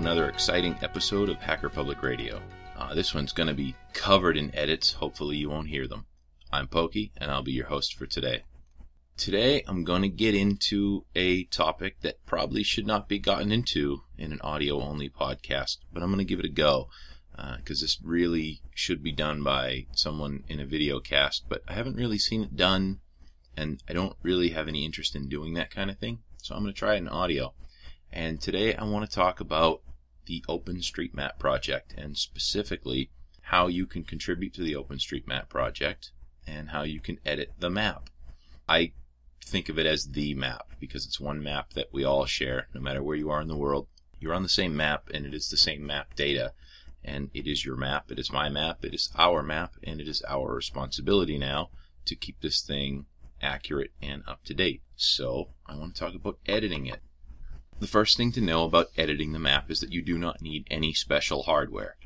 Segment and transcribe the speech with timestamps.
[0.00, 2.40] another exciting episode of Hacker Public Radio.
[2.74, 4.94] Uh, this one's going to be covered in edits.
[4.94, 6.06] Hopefully, you won't hear them.
[6.50, 8.44] I'm Pokey, and I'll be your host for today.
[9.18, 14.00] Today, I'm going to get into a topic that probably should not be gotten into
[14.16, 16.88] in an audio only podcast, but I'm going to give it a go
[17.58, 21.74] because uh, this really should be done by someone in a video cast, but I
[21.74, 23.00] haven't really seen it done,
[23.54, 26.62] and I don't really have any interest in doing that kind of thing, so I'm
[26.62, 27.52] going to try it in audio.
[28.10, 29.82] And today I want to talk about
[30.30, 36.12] the OpenStreetMap project and specifically how you can contribute to the OpenStreetMap project
[36.46, 38.08] and how you can edit the map.
[38.68, 38.92] I
[39.44, 42.80] think of it as the map because it's one map that we all share no
[42.80, 43.88] matter where you are in the world.
[44.20, 46.52] You're on the same map and it is the same map data
[47.02, 50.06] and it is your map, it is my map, it is our map and it
[50.06, 51.70] is our responsibility now
[52.04, 53.06] to keep this thing
[53.42, 54.82] accurate and up to date.
[54.94, 57.00] So, I want to talk about editing it.
[57.80, 60.66] The first thing to know about editing the map is that you do not need
[60.70, 61.96] any special hardware.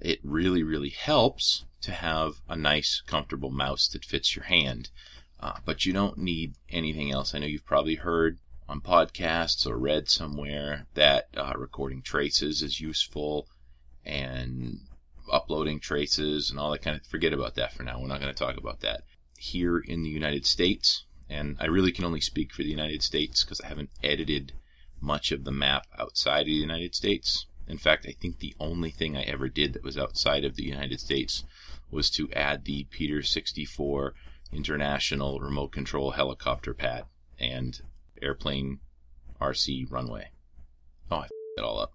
[0.00, 4.88] It really, really helps to have a nice, comfortable mouse that fits your hand,
[5.38, 7.34] uh, but you don't need anything else.
[7.34, 8.38] I know you've probably heard
[8.70, 13.48] on podcasts or read somewhere that uh, recording traces is useful
[14.06, 14.78] and
[15.30, 18.00] uploading traces and all that kind of forget about that for now.
[18.00, 19.02] We're not going to talk about that.
[19.36, 23.44] Here in the United States, and I really can only speak for the United States
[23.44, 24.54] because I haven't edited
[25.00, 27.46] much of the map outside of the United States.
[27.66, 30.64] In fact, I think the only thing I ever did that was outside of the
[30.64, 31.44] United States
[31.90, 34.14] was to add the Peter 64
[34.52, 37.04] International Remote Control Helicopter Pad
[37.38, 37.80] and
[38.22, 38.80] Airplane
[39.40, 40.30] RC Runway.
[41.10, 41.92] Oh, I it all up.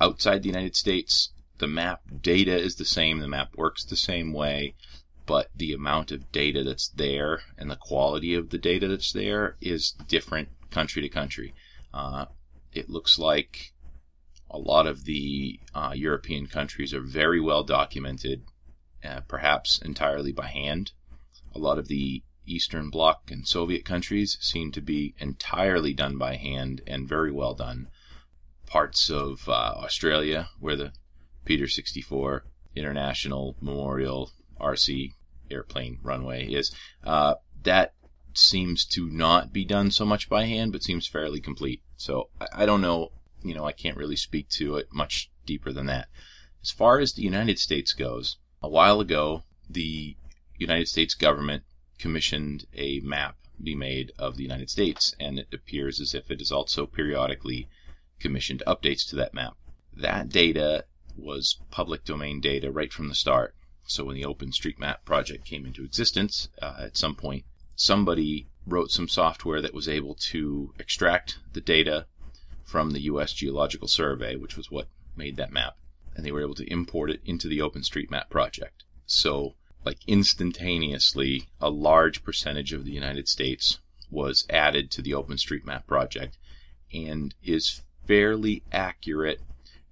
[0.00, 4.32] Outside the United States, the map data is the same, the map works the same
[4.32, 4.74] way,
[5.26, 9.56] but the amount of data that's there and the quality of the data that's there
[9.60, 11.54] is different country to country.
[11.94, 12.26] Uh,
[12.72, 13.72] it looks like
[14.50, 18.42] a lot of the uh, European countries are very well documented,
[19.04, 20.90] uh, perhaps entirely by hand.
[21.54, 26.34] A lot of the Eastern Bloc and Soviet countries seem to be entirely done by
[26.34, 27.88] hand and very well done.
[28.66, 30.92] Parts of uh, Australia, where the
[31.44, 32.44] Peter 64
[32.74, 35.12] International Memorial RC
[35.48, 36.74] airplane runway is,
[37.04, 37.94] uh, that
[38.38, 41.82] seems to not be done so much by hand, but seems fairly complete.
[41.96, 43.12] So I, I don't know,
[43.42, 46.08] you know, I can't really speak to it much deeper than that.
[46.62, 50.16] As far as the United States goes, a while ago, the
[50.56, 51.64] United States government
[51.98, 56.40] commissioned a map be made of the United States, and it appears as if it
[56.40, 57.68] is also periodically
[58.18, 59.54] commissioned updates to that map.
[59.96, 60.86] That data
[61.16, 63.54] was public domain data right from the start.
[63.86, 67.44] So when the OpenStreetMap project came into existence, uh, at some point,
[67.76, 72.06] somebody wrote some software that was able to extract the data
[72.64, 73.32] from the U.S.
[73.32, 75.76] Geological Survey, which was what made that map,
[76.14, 78.84] and they were able to import it into the OpenStreetMap project.
[79.06, 79.54] So,
[79.84, 83.80] like instantaneously, a large percentage of the United States
[84.10, 86.38] was added to the OpenStreetMap project
[86.92, 89.40] and is fairly accurate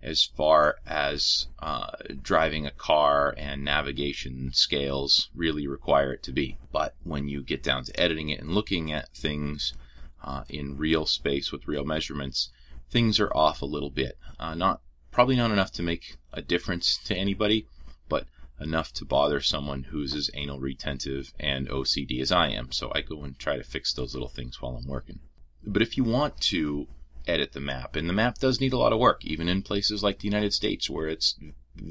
[0.02, 1.90] as far as uh,
[2.20, 6.58] driving a car and navigation scales really require it to be.
[6.72, 9.74] But when you get down to editing it and looking at things
[10.22, 12.50] uh, in real space with real measurements,
[12.90, 14.18] things are off a little bit.
[14.38, 14.80] Uh, not
[15.10, 17.66] probably not enough to make a difference to anybody,
[18.08, 18.26] but
[18.60, 22.72] enough to bother someone who's as anal retentive and OCD as I am.
[22.72, 25.20] So I go and try to fix those little things while I'm working.
[25.64, 26.88] But if you want to
[27.26, 27.96] edit the map.
[27.96, 30.52] And the map does need a lot of work, even in places like the United
[30.52, 31.38] States where it's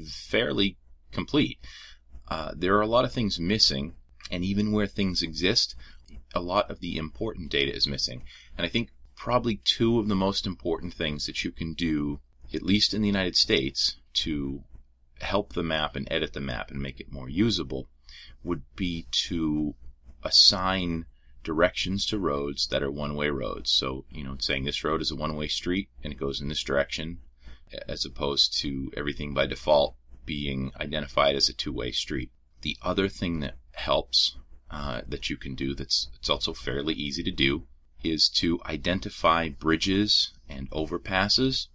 [0.08, 0.78] fairly
[1.10, 1.58] complete.
[2.28, 3.94] Uh, there are a lot of things missing,
[4.30, 5.74] and even where things exist,
[6.34, 8.24] a lot of the important data is missing.
[8.56, 12.20] And I think probably two of the most important things that you can do,
[12.54, 14.64] at least in the United States, to
[15.20, 17.88] help the map and edit the map and make it more usable
[18.42, 19.74] would be to
[20.22, 21.06] assign
[21.42, 23.70] directions to roads that are one way roads.
[23.70, 26.48] So, you know, saying this road is a one way street and it goes in
[26.48, 27.18] this direction,
[27.88, 32.30] as opposed to everything by default being identified as a two way street.
[32.62, 34.36] The other thing that helps
[34.70, 37.66] uh, that you can do that's it's also fairly easy to do
[38.02, 41.68] is to identify bridges and overpasses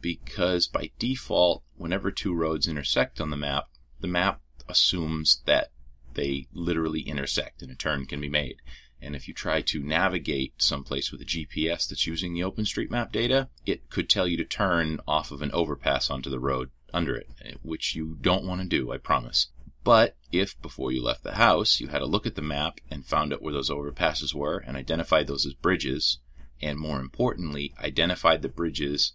[0.00, 3.68] because by default, whenever two roads intersect on the map,
[4.00, 5.70] the map assumes that
[6.14, 8.56] they literally intersect and a turn can be made.
[9.02, 13.48] And if you try to navigate someplace with a GPS that's using the OpenStreetMap data,
[13.64, 17.28] it could tell you to turn off of an overpass onto the road under it,
[17.42, 19.48] eh, which you don't want to do, I promise.
[19.82, 23.06] But if before you left the house you had a look at the map and
[23.06, 26.18] found out where those overpasses were and identified those as bridges,
[26.60, 29.14] and more importantly, identified the bridges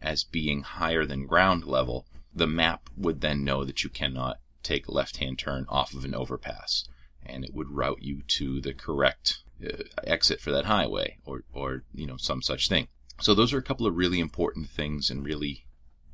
[0.00, 4.86] as being higher than ground level, the map would then know that you cannot take
[4.86, 6.84] a left hand turn off of an overpass
[7.26, 11.84] and it would route you to the correct uh, exit for that highway or, or
[11.94, 12.88] you know some such thing.
[13.20, 15.66] So those are a couple of really important things and really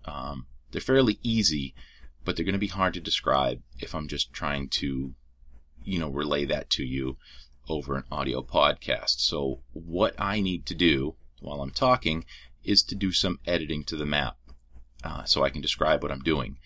[0.05, 1.75] um, they're fairly easy,
[2.25, 5.15] but they're going to be hard to describe if I'm just trying to
[5.83, 7.17] you know relay that to you
[7.69, 9.21] over an audio podcast.
[9.21, 12.25] So what I need to do while I'm talking
[12.65, 14.37] is to do some editing to the map
[15.03, 16.59] uh, so I can describe what I'm doing.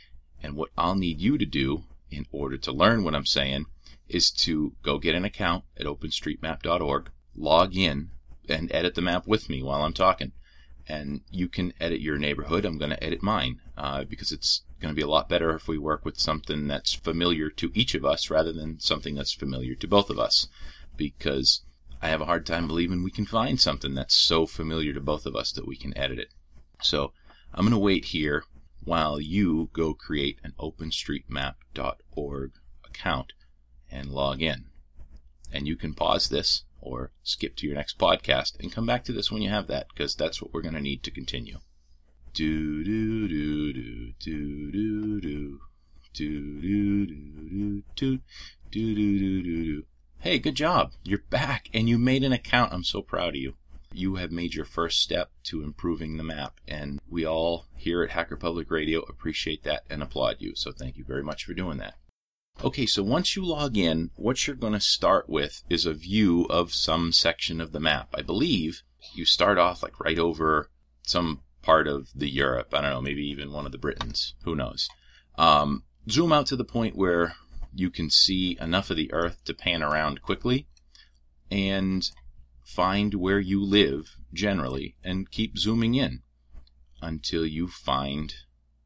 [0.43, 3.67] And what I'll need you to do in order to learn what I'm saying
[4.09, 8.11] is to go get an account at openstreetmap.org, log in,
[8.49, 10.33] and edit the map with me while I'm talking.
[10.87, 12.65] And you can edit your neighborhood.
[12.65, 15.67] I'm going to edit mine uh, because it's going to be a lot better if
[15.67, 19.75] we work with something that's familiar to each of us rather than something that's familiar
[19.77, 20.49] to both of us.
[20.97, 21.63] Because
[22.03, 25.25] I have a hard time believing we can find something that's so familiar to both
[25.25, 26.35] of us that we can edit it.
[26.83, 27.15] So
[27.55, 28.45] I'm going to wait here
[28.83, 32.53] while you go create an openstreetmap.org
[32.85, 33.33] account
[33.95, 34.65] and log in.
[35.53, 39.13] And you can pause this or skip to your next podcast and come back to
[39.13, 41.59] this when you have that because that's what we're going to need to continue.
[42.35, 45.61] Do do do do do do do do
[46.13, 48.21] do do do do
[48.71, 49.87] do do do do.
[50.19, 50.93] Hey, good job!
[51.05, 52.73] You're back and you made an account.
[52.73, 53.55] I'm so proud of you.
[53.93, 58.11] You have made your first step to improving the map, and we all here at
[58.11, 60.57] Hacker Public Radio appreciate that and applaud you.
[60.57, 61.95] So thank you very much for doing that.
[62.63, 66.45] Okay, so once you log in, what you're going to start with is a view
[66.45, 68.09] of some section of the map.
[68.15, 68.83] I believe
[69.15, 70.71] you start off like right over
[71.03, 72.73] some part of the Europe.
[72.73, 74.35] I don't know, maybe even one of the Britons.
[74.45, 74.89] Who knows?
[75.37, 77.35] Um, zoom out to the point where
[77.75, 80.69] you can see enough of the Earth to pan around quickly,
[81.51, 82.09] and
[82.65, 86.23] find where you live generally and keep zooming in
[87.03, 88.35] until you find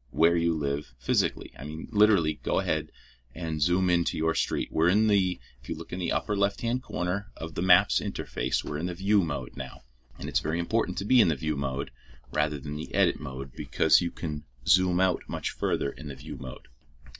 [0.09, 1.53] where you live physically.
[1.57, 2.89] I mean, literally, go ahead
[3.35, 4.69] and zoom into your street.
[4.71, 7.99] We're in the, if you look in the upper left hand corner of the maps
[7.99, 9.81] interface, we're in the view mode now.
[10.17, 11.91] And it's very important to be in the view mode
[12.33, 16.37] rather than the edit mode because you can zoom out much further in the view
[16.37, 16.67] mode.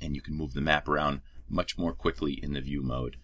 [0.01, 3.17] And you can move the map around much more quickly in the view mode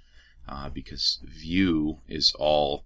[0.47, 2.85] uh, because view is all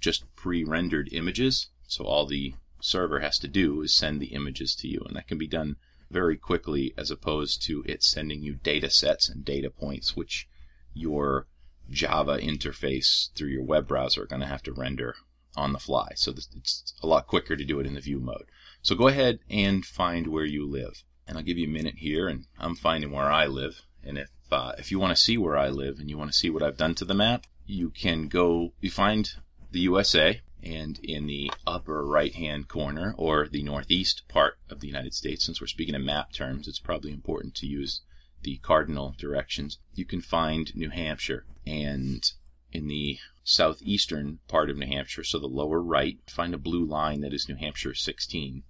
[0.00, 1.68] just pre-rendered images.
[1.86, 5.28] So all the server has to do is send the images to you, and that
[5.28, 5.76] can be done
[6.12, 10.48] very quickly as opposed to it sending you data sets and data points, which
[10.94, 11.46] your
[11.90, 15.16] Java interface through your web browser are going to have to render
[15.56, 16.12] on the fly.
[16.14, 18.46] So it's a lot quicker to do it in the view mode.
[18.82, 21.02] So go ahead and find where you live.
[21.26, 23.82] And I'll give you a minute here, and I'm finding where I live.
[24.02, 26.36] And if uh, if you want to see where I live and you want to
[26.36, 28.72] see what I've done to the map, you can go.
[28.80, 29.30] You find
[29.70, 34.86] the USA, and in the upper right hand corner, or the northeast part of the
[34.86, 38.02] United States, since we're speaking in map terms, it's probably important to use
[38.42, 39.78] the cardinal directions.
[39.94, 42.24] You can find New Hampshire, and
[42.72, 47.20] in the southeastern part of New Hampshire, so the lower right, find a blue line
[47.20, 48.62] that is New Hampshire 16,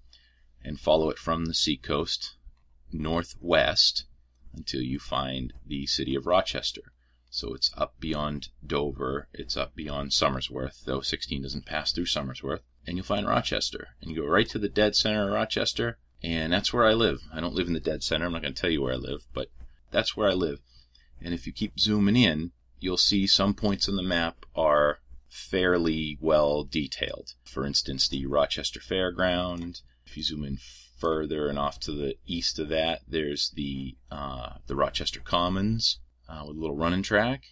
[0.63, 2.37] and follow it from the seacoast
[2.91, 4.07] northwest
[4.55, 6.92] until you find the city of Rochester.
[7.35, 12.61] So it's up beyond Dover, it's up beyond Somersworth, though 16 doesn't pass through Somersworth.
[12.87, 13.97] And you'll find Rochester.
[14.03, 17.23] And you go right to the dead center of Rochester, and that's where I live.
[17.33, 18.99] I don't live in the dead center, I'm not going to tell you where I
[18.99, 19.49] live, but
[19.91, 20.61] that's where I live.
[21.23, 24.99] And if you keep zooming in, you'll see some points on the map are
[25.31, 27.33] fairly well detailed.
[27.45, 29.81] For instance, the Rochester Fairground.
[30.05, 30.59] If you zoom in
[30.99, 35.99] further and off to the east of that, there's the uh, the Rochester Commons
[36.33, 37.45] uh, with a little running track.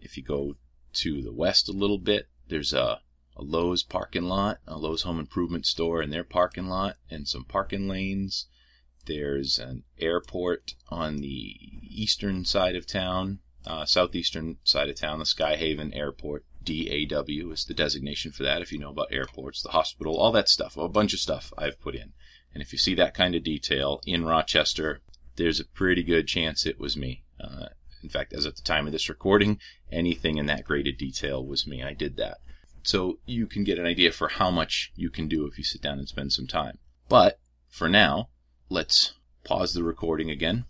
[0.00, 0.56] If you go
[0.94, 3.00] to the west a little bit, there's a,
[3.36, 7.44] a Lowe's parking lot, a Lowe's home improvement store and their parking lot, and some
[7.44, 8.46] parking lanes.
[9.06, 15.24] There's an airport on the eastern side of town, uh, southeastern side of town, the
[15.24, 16.44] Skyhaven Airport.
[16.62, 20.48] DAW is the designation for that if you know about airports, the hospital, all that
[20.48, 22.12] stuff, a bunch of stuff I've put in.
[22.54, 25.00] And if you see that kind of detail in Rochester,
[25.34, 27.24] there's a pretty good chance it was me.
[27.40, 27.66] Uh,
[28.02, 29.58] in fact, as at the time of this recording,
[29.90, 31.82] anything in that graded detail was me.
[31.82, 32.38] I did that.
[32.82, 35.80] So you can get an idea for how much you can do if you sit
[35.80, 36.78] down and spend some time.
[37.08, 38.30] But for now,
[38.68, 40.64] let's pause the recording again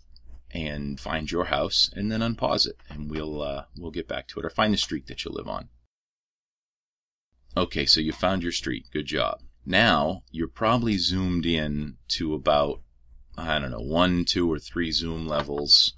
[0.51, 4.39] and find your house and then unpause it and we'll uh, we'll get back to
[4.39, 5.69] it or find the street that you live on.
[7.57, 8.85] Okay, so you found your street.
[8.91, 9.39] Good job.
[9.65, 12.81] Now you're probably zoomed in to about
[13.35, 15.93] I don't know, one, two, or three zoom levels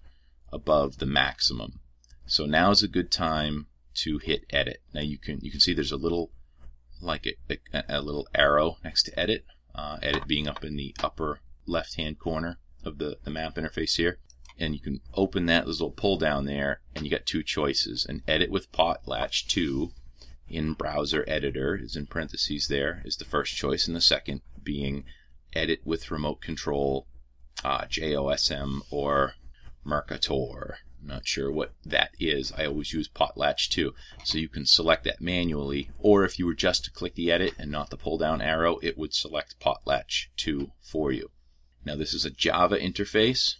[0.51, 1.79] above the maximum.
[2.25, 4.81] So now is a good time to hit edit.
[4.93, 6.31] Now you can you can see there's a little
[7.01, 9.45] like a, a, a little arrow next to edit.
[9.75, 13.97] uh, edit being up in the upper left hand corner of the, the map interface
[13.97, 14.19] here.
[14.57, 18.05] And you can open that, little pull down there, and you got two choices.
[18.05, 19.91] An edit with potlatch 2
[20.47, 25.03] in browser editor is in parentheses there is the first choice, and the second being
[25.53, 27.07] edit with remote control
[27.63, 29.33] uh, JOSM or
[29.86, 30.77] Merkaartor.
[31.01, 32.51] I'm not sure what that is.
[32.58, 33.94] I always use potlatch 2.
[34.24, 37.54] So you can select that manually, or if you were just to click the edit
[37.60, 41.30] and not the pull down arrow, it would select potlatch 2 for you.
[41.86, 43.58] Now this is a Java interface.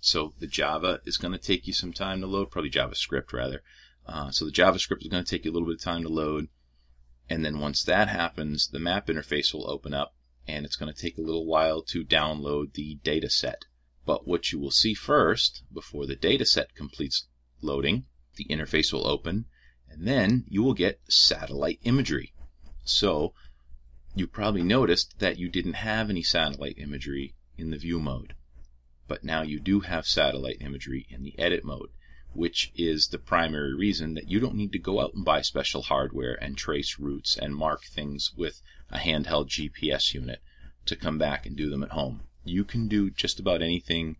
[0.00, 3.62] So the Java is going to take you some time to load, probably JavaScript rather.
[4.06, 6.08] Uh, so the JavaScript is going to take you a little bit of time to
[6.08, 6.48] load.
[7.30, 10.14] And then once that happens, the map interface will open up
[10.46, 13.64] and it's going to take a little while to download the data set.
[14.04, 17.28] But what you will see first, before the data set completes
[17.60, 18.06] loading,
[18.36, 19.46] the interface will open
[19.88, 22.32] and then you will get satellite imagery.
[22.84, 23.34] So
[24.14, 28.34] you probably noticed that you didn't have any satellite imagery in the view mode
[29.12, 31.90] but now you do have satellite imagery in the edit mode,
[32.32, 35.82] which is the primary reason that you don't need to go out and buy special
[35.82, 40.40] hardware and trace routes and mark things with a handheld GPS unit
[40.86, 42.22] to come back and do them at home.
[42.44, 44.16] You can do just about anything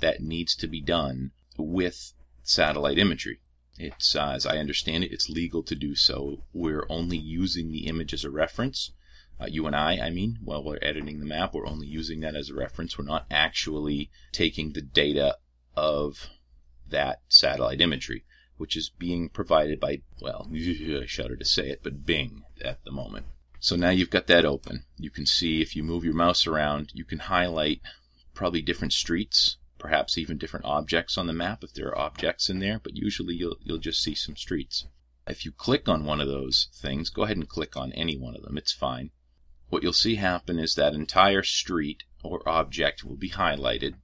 [0.00, 3.40] that needs to be done with satellite imagery.
[3.78, 6.44] It's, uh, as I understand it, it's legal to do so.
[6.52, 8.92] We're only using the image as a reference
[9.40, 12.34] uh, you and I, I mean, while we're editing the map, we're only using that
[12.34, 12.98] as a reference.
[12.98, 15.36] We're not actually taking the data
[15.76, 16.28] of
[16.88, 18.24] that satellite imagery,
[18.56, 22.90] which is being provided by, well, I shudder to say it, but Bing at the
[22.90, 23.26] moment.
[23.60, 24.84] So now you've got that open.
[24.96, 27.80] You can see if you move your mouse around, you can highlight
[28.34, 32.60] probably different streets, perhaps even different objects on the map if there are objects in
[32.60, 34.86] there, but usually you'll, you'll just see some streets.
[35.26, 38.36] If you click on one of those things, go ahead and click on any one
[38.36, 39.10] of them, it's fine
[39.70, 43.94] what you'll see happen is that entire street or object will be highlighted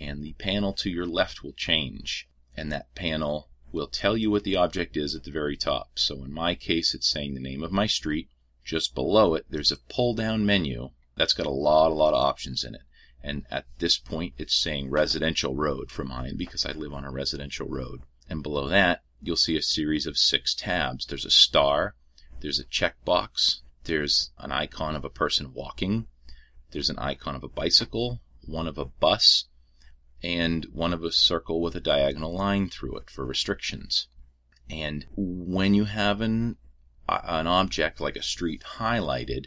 [0.00, 4.44] and the panel to your left will change and that panel will tell you what
[4.44, 5.98] the object is at the very top.
[5.98, 8.28] So in my case it's saying the name of my street.
[8.64, 12.22] Just below it there's a pull down menu that's got a lot a lot of
[12.22, 12.82] options in it.
[13.22, 17.10] And at this point it's saying residential road for mine because I live on a
[17.10, 18.02] residential road.
[18.28, 21.06] And below that you'll see a series of six tabs.
[21.06, 21.94] There's a star,
[22.40, 26.06] there's a checkbox, there's an icon of a person walking.
[26.70, 29.46] There's an icon of a bicycle, one of a bus,
[30.22, 34.06] and one of a circle with a diagonal line through it for restrictions.
[34.68, 36.56] And when you have an,
[37.24, 39.46] an object like a street highlighted,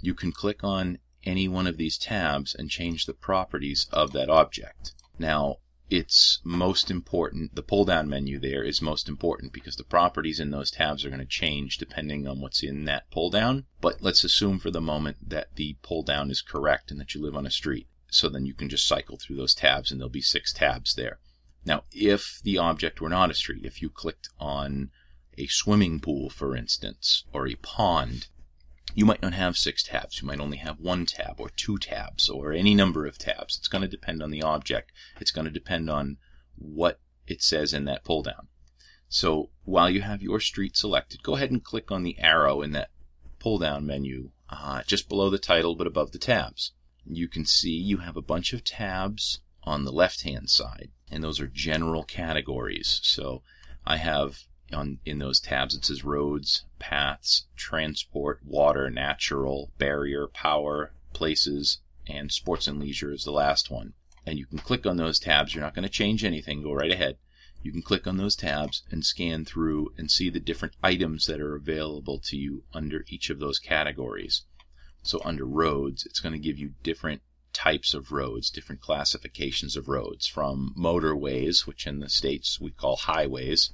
[0.00, 4.28] you can click on any one of these tabs and change the properties of that
[4.28, 4.92] object.
[5.18, 5.58] Now,
[5.90, 7.54] it's most important.
[7.54, 11.08] The pull down menu there is most important because the properties in those tabs are
[11.08, 13.66] going to change depending on what's in that pull down.
[13.80, 17.22] But let's assume for the moment that the pull down is correct and that you
[17.22, 17.88] live on a street.
[18.10, 21.18] So then you can just cycle through those tabs and there'll be six tabs there.
[21.64, 24.90] Now, if the object were not a street, if you clicked on
[25.38, 28.28] a swimming pool, for instance, or a pond,
[28.94, 30.20] you might not have six tabs.
[30.20, 33.56] You might only have one tab or two tabs or any number of tabs.
[33.58, 34.92] It's going to depend on the object.
[35.20, 36.18] It's going to depend on
[36.56, 38.48] what it says in that pull down.
[39.08, 42.72] So while you have your street selected, go ahead and click on the arrow in
[42.72, 42.90] that
[43.38, 46.72] pull down menu uh, just below the title but above the tabs.
[47.04, 51.22] You can see you have a bunch of tabs on the left hand side, and
[51.22, 53.00] those are general categories.
[53.02, 53.42] So
[53.84, 60.92] I have on in those tabs it says roads, paths, transport, water, natural, barrier, power,
[61.12, 63.94] places, and sports and leisure is the last one.
[64.26, 65.54] And you can click on those tabs.
[65.54, 66.62] You're not going to change anything.
[66.62, 67.18] Go right ahead.
[67.62, 71.40] You can click on those tabs and scan through and see the different items that
[71.40, 74.44] are available to you under each of those categories.
[75.02, 77.22] So under roads, it's going to give you different
[77.54, 82.96] types of roads, different classifications of roads, from motorways, which in the States we call
[82.96, 83.70] highways,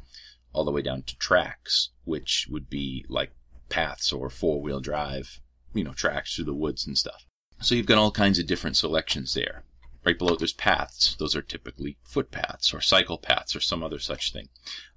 [0.53, 3.33] all the way down to tracks, which would be like
[3.69, 5.41] paths or four wheel drive,
[5.73, 7.27] you know, tracks through the woods and stuff.
[7.61, 9.65] So you've got all kinds of different selections there.
[10.05, 11.15] Right below there's paths.
[11.19, 14.49] Those are typically footpaths or cycle paths or some other such thing.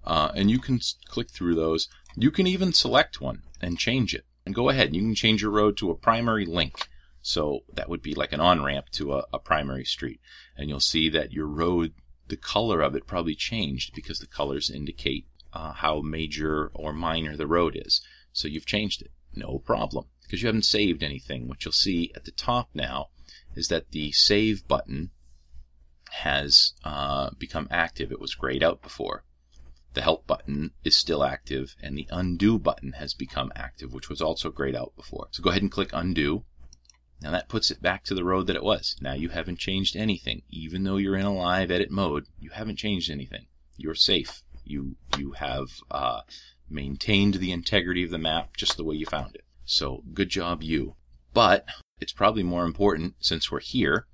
[0.04, 1.90] Uh, and you can click through those.
[2.16, 4.26] You can even select one and change it.
[4.46, 4.96] And go ahead.
[4.96, 6.88] You can change your road to a primary link.
[7.22, 10.20] So that would be like an on ramp to a, a primary street.
[10.58, 11.94] And you'll see that your road,
[12.28, 17.36] the color of it probably changed because the colors indicate uh, how major or minor
[17.38, 18.02] the road is.
[18.32, 19.12] So you've changed it.
[19.36, 20.06] No problem.
[20.24, 21.48] Because you haven't saved anything.
[21.48, 23.10] What you'll see at the top now
[23.56, 25.12] is that the save button
[26.22, 28.12] has uh, become active.
[28.12, 29.24] It was grayed out before.
[29.94, 34.22] The help button is still active, and the undo button has become active, which was
[34.22, 35.28] also grayed out before.
[35.32, 36.46] So go ahead and click undo.
[37.22, 38.96] Now that puts it back to the road that it was.
[39.02, 40.42] Now you haven't changed anything.
[40.50, 43.46] Even though you're in a live edit mode, you haven't changed anything.
[43.78, 44.42] You're safe.
[44.66, 46.22] You, you have uh,
[46.70, 49.44] maintained the integrity of the map just the way you found it.
[49.66, 50.96] So good job you.
[51.34, 51.66] But
[52.00, 54.08] it's probably more important, since we're here,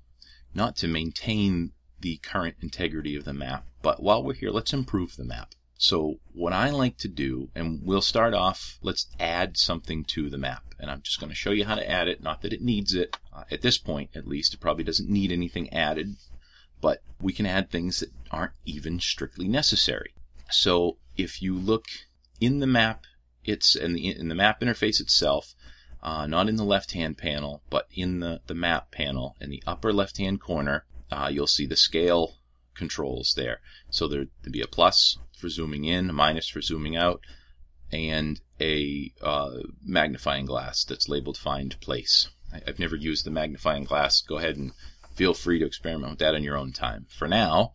[0.54, 5.16] not to maintain the current integrity of the map, but while we're here, let's improve
[5.16, 5.54] the map.
[5.76, 10.36] So what I like to do, and we'll start off, let's add something to the
[10.36, 10.74] map.
[10.78, 12.22] And I'm just going to show you how to add it.
[12.22, 13.16] Not that it needs it.
[13.32, 16.16] Uh, at this point, at least, it probably doesn't need anything added.
[16.82, 20.12] But we can add things that aren't even strictly necessary.
[20.52, 21.86] So if you look
[22.40, 23.04] in the map,
[23.44, 25.54] it's in the, in the map interface itself,
[26.02, 29.92] uh, not in the left-hand panel, but in the, the map panel, in the upper
[29.92, 32.36] left-hand corner, uh, you'll see the scale
[32.74, 33.60] controls there.
[33.90, 37.20] So there'd be a plus for zooming in, a minus for zooming out,
[37.92, 42.30] and a uh, magnifying glass that's labeled find place.
[42.52, 44.22] I, I've never used the magnifying glass.
[44.22, 44.72] Go ahead and
[45.14, 47.06] feel free to experiment with that on your own time.
[47.10, 47.74] For now,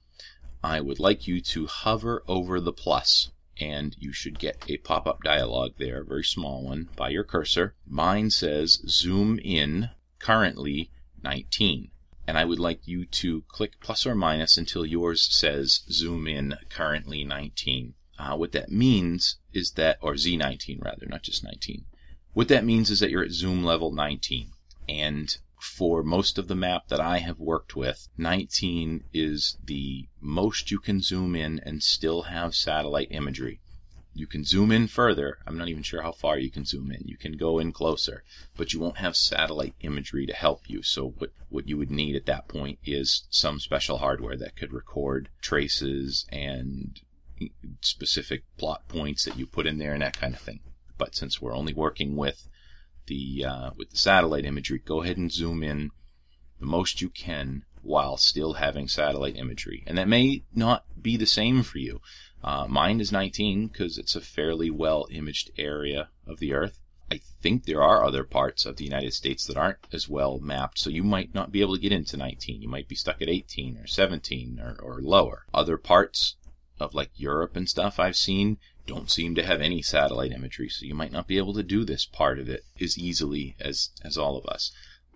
[0.65, 3.29] I would like you to hover over the plus
[3.61, 7.75] and you should get a pop-up dialog there, a very small one, by your cursor.
[7.85, 10.89] Mine says zoom in currently
[11.21, 11.91] 19
[12.27, 16.55] and I would like you to click plus or minus until yours says zoom in
[16.69, 17.93] currently 19.
[18.17, 21.85] Uh, what that means is that, or Z19 rather, not just 19.
[22.33, 24.49] What that means is that you're at zoom level 19.
[24.89, 30.69] And for most of the map that I have worked with, 19 is the most
[30.69, 33.59] you can zoom in and still have satellite imagery.
[34.13, 35.39] You can zoom in further.
[35.45, 37.01] I'm not even sure how far you can zoom in.
[37.05, 38.23] You can go in closer,
[38.55, 40.81] but you won't have satellite imagery to help you.
[40.83, 44.71] So what, what you would need at that point is some special hardware that could
[44.71, 47.01] record traces and
[47.81, 50.61] specific plot points that you put in there and that kind of thing.
[50.97, 52.47] But since we're only working with
[53.07, 55.91] the uh, with the satellite imagery, go ahead and zoom in
[56.59, 59.83] the most you can while still having satellite imagery.
[59.85, 62.01] And that may not be the same for you.
[62.43, 66.79] Uh, mine is 19 because it's a fairly well imaged area of the Earth.
[67.11, 70.79] I think there are other parts of the United States that aren't as well mapped,
[70.79, 72.61] so you might not be able to get into 19.
[72.61, 75.45] You might be stuck at 18 or 17 or, or lower.
[75.53, 76.35] Other parts
[76.79, 80.85] of like Europe and stuff I've seen don't seem to have any satellite imagery, so
[80.85, 84.17] you might not be able to do this part of it as easily as, as
[84.17, 84.71] all of us.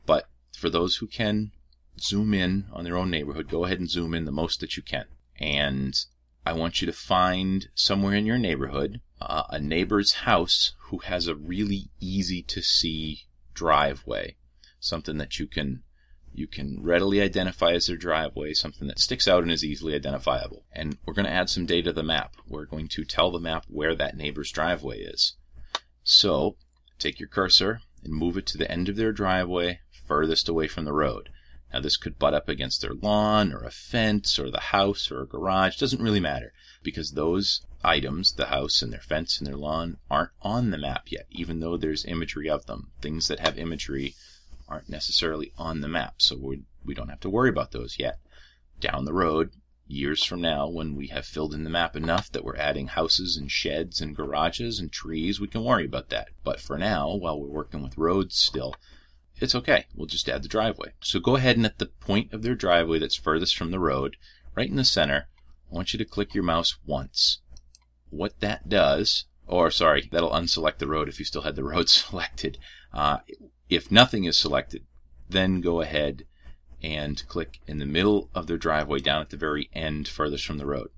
[0.06, 0.28] But
[0.58, 1.52] for those who can
[2.00, 4.84] zoom in on their own neighborhood, go ahead and zoom in the most that you
[4.84, 5.06] can.
[5.40, 5.96] And
[6.46, 11.28] I want you to find somewhere in your neighborhood uh, a neighbor's house who has
[11.28, 14.36] a really easy to see driveway,
[14.80, 15.84] something that you can
[16.40, 20.66] you can readily identify as their driveway, something that sticks out and is easily identifiable.
[20.72, 22.36] And we're going to add some data to the map.
[22.48, 25.36] We're going to tell the map where that neighbor's driveway is.
[26.04, 26.56] So
[26.98, 30.86] take your cursor and move it to the end of their driveway furthest away from
[30.86, 31.30] the road.
[31.72, 35.22] Now, this could butt up against their lawn or a fence or the house or
[35.22, 35.78] a garage.
[35.78, 40.32] Doesn't really matter because those items, the house and their fence and their lawn, aren't
[40.42, 42.92] on the map yet, even though there's imagery of them.
[43.02, 44.16] Things that have imagery
[44.70, 48.20] aren't necessarily on the map, so we we don't have to worry about those yet.
[48.80, 49.52] Down the road,
[49.88, 53.36] years from now, when we have filled in the map enough that we're adding houses
[53.36, 56.30] and sheds and garages and trees, we can worry about that.
[56.44, 58.76] But for now, while we're working with roads still,
[59.42, 59.86] it's okay.
[59.96, 60.94] We'll just add the driveway.
[61.02, 64.16] So go ahead and at the point of their driveway that's furthest from the road,
[64.56, 65.28] right in the center,
[65.72, 67.40] I want you to click your mouse once.
[68.10, 71.90] What that does, or sorry, that'll unselect the road if you still had the road
[71.90, 72.58] selected.
[72.94, 73.20] Uh,
[73.70, 74.84] if nothing is selected,
[75.30, 76.26] then go ahead
[76.82, 80.58] and click in the middle of their driveway down at the very end furthest from
[80.58, 80.90] the road.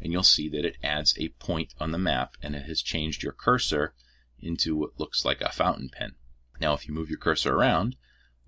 [0.00, 3.22] And you'll see that it adds a point on the map and it has changed
[3.22, 3.94] your cursor
[4.40, 6.14] into what looks like a fountain pen.
[6.60, 7.96] Now, if you move your cursor around,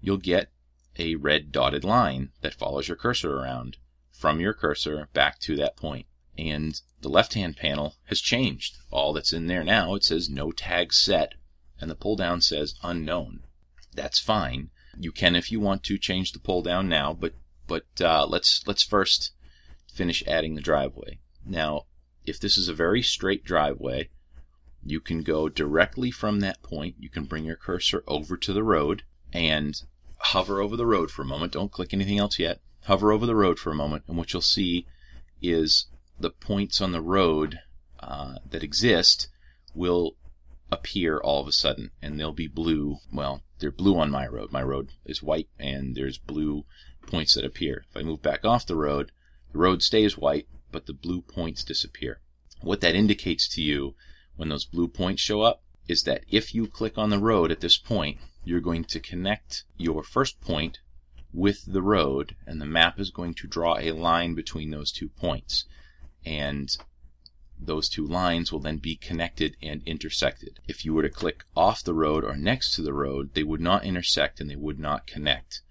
[0.00, 0.52] you'll get
[0.98, 3.78] a red dotted line that follows your cursor around
[4.12, 6.06] from your cursor back to that point.
[6.36, 8.76] And the left hand panel has changed.
[8.90, 11.34] All that's in there now, it says no tag set,
[11.80, 13.44] and the pull down says unknown.
[13.94, 14.70] That's fine.
[14.98, 17.34] You can, if you want to, change the pull down now, but
[17.66, 19.32] but uh, let's let's first
[19.92, 21.18] finish adding the driveway.
[21.44, 21.86] Now,
[22.24, 24.10] if this is a very straight driveway,
[24.84, 26.96] you can go directly from that point.
[26.98, 29.80] You can bring your cursor over to the road and
[30.18, 31.52] hover over the road for a moment.
[31.52, 32.60] Don't click anything else yet.
[32.84, 34.86] Hover over the road for a moment, and what you'll see
[35.42, 35.86] is
[36.18, 37.60] the points on the road
[38.00, 39.28] uh, that exist
[39.74, 40.16] will
[40.72, 42.98] appear all of a sudden, and they'll be blue.
[43.12, 44.52] Well, they're blue on my road.
[44.52, 46.64] My road is white, and there's blue
[47.06, 47.84] points that appear.
[47.90, 49.12] If I move back off the road,
[49.52, 52.20] the road stays white, but the blue points disappear.
[52.60, 53.94] What that indicates to you
[54.36, 57.60] when those blue points show up is that if you click on the road at
[57.60, 60.78] this point, you're going to connect your first point
[61.32, 65.08] with the road, and the map is going to draw a line between those two
[65.08, 65.64] points.
[66.24, 66.76] And
[67.60, 70.60] those two lines will then be connected and intersected.
[70.66, 73.60] If you were to click off the road or next to the road, they would
[73.60, 75.62] not intersect and they would not connect.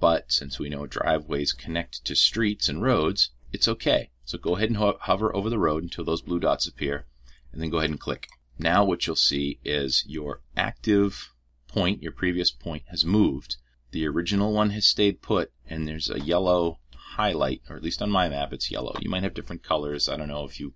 [0.00, 4.10] But since we know driveways connect to streets and roads, it's okay.
[4.24, 7.06] So go ahead and ho- hover over the road until those blue dots appear,
[7.52, 8.28] and then go ahead and click.
[8.58, 11.32] Now what you'll see is your active
[11.66, 13.56] point, your previous point, has moved
[13.90, 18.10] the original one has stayed put, and there's a yellow highlight, or at least on
[18.10, 18.94] my map it's yellow.
[19.00, 20.10] You might have different colors.
[20.10, 20.74] I don't know if you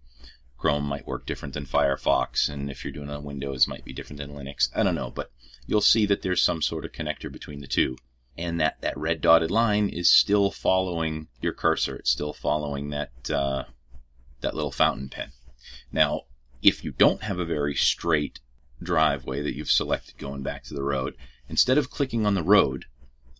[0.62, 3.92] Chrome might work different than Firefox, and if you're doing it on Windows, might be
[3.92, 4.68] different than Linux.
[4.72, 5.32] I don't know, but
[5.66, 7.96] you'll see that there's some sort of connector between the two.
[8.38, 11.96] And that, that red dotted line is still following your cursor.
[11.96, 13.64] It's still following that uh,
[14.40, 15.32] that little fountain pen.
[15.90, 16.26] Now,
[16.62, 18.38] if you don't have a very straight
[18.80, 21.16] driveway that you've selected going back to the road,
[21.48, 22.84] instead of clicking on the road,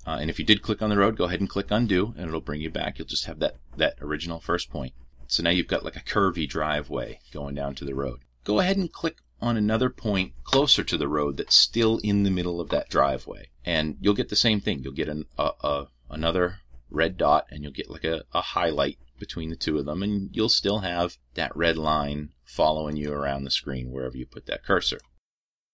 [0.05, 2.27] uh, and if you did click on the road, go ahead and click undo, and
[2.27, 2.99] it'll bring you back.
[2.99, 4.93] You'll just have that, that original first point.
[5.33, 8.21] So now you've got like a curvy driveway going down to the road.
[8.45, 12.31] Go ahead and click on another point closer to the road that's still in the
[12.31, 13.49] middle of that driveway.
[13.65, 14.83] And you'll get the same thing.
[14.83, 16.59] You'll get an, a, a, another
[16.91, 20.29] red dot, and you'll get like a, a highlight between the two of them, and
[20.37, 24.63] you'll still have that red line following you around the screen wherever you put that
[24.63, 25.01] cursor.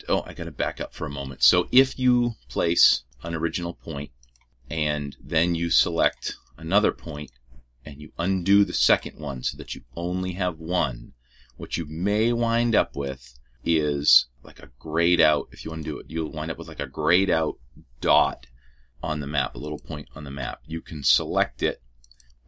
[0.09, 1.43] Oh, I got to back up for a moment.
[1.43, 4.13] So if you place an original point
[4.71, 7.33] and then you select another point
[7.89, 11.13] and you undo the second one so that you only have one,
[11.57, 15.91] what you may wind up with is like a grayed out, if you want to
[15.91, 17.57] do it, you'll wind up with like a grayed out
[18.01, 18.47] dot
[19.03, 20.61] on the map, a little point on the map.
[20.67, 21.81] You can select it,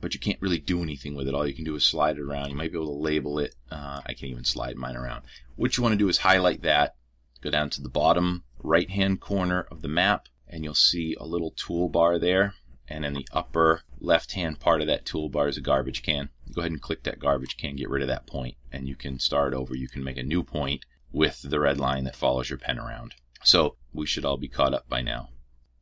[0.00, 1.34] but you can't really do anything with it.
[1.34, 2.50] All you can do is slide it around.
[2.50, 3.54] You might be able to label it.
[3.70, 5.22] Uh, I can't even slide mine around.
[5.56, 6.96] What you want to do is highlight that,
[7.40, 11.26] go down to the bottom right hand corner of the map, and you'll see a
[11.26, 12.54] little toolbar there.
[12.90, 16.28] And in the upper left hand part of that toolbar is a garbage can.
[16.52, 19.20] Go ahead and click that garbage can, get rid of that point, and you can
[19.20, 19.76] start over.
[19.76, 23.14] You can make a new point with the red line that follows your pen around.
[23.44, 25.28] So we should all be caught up by now.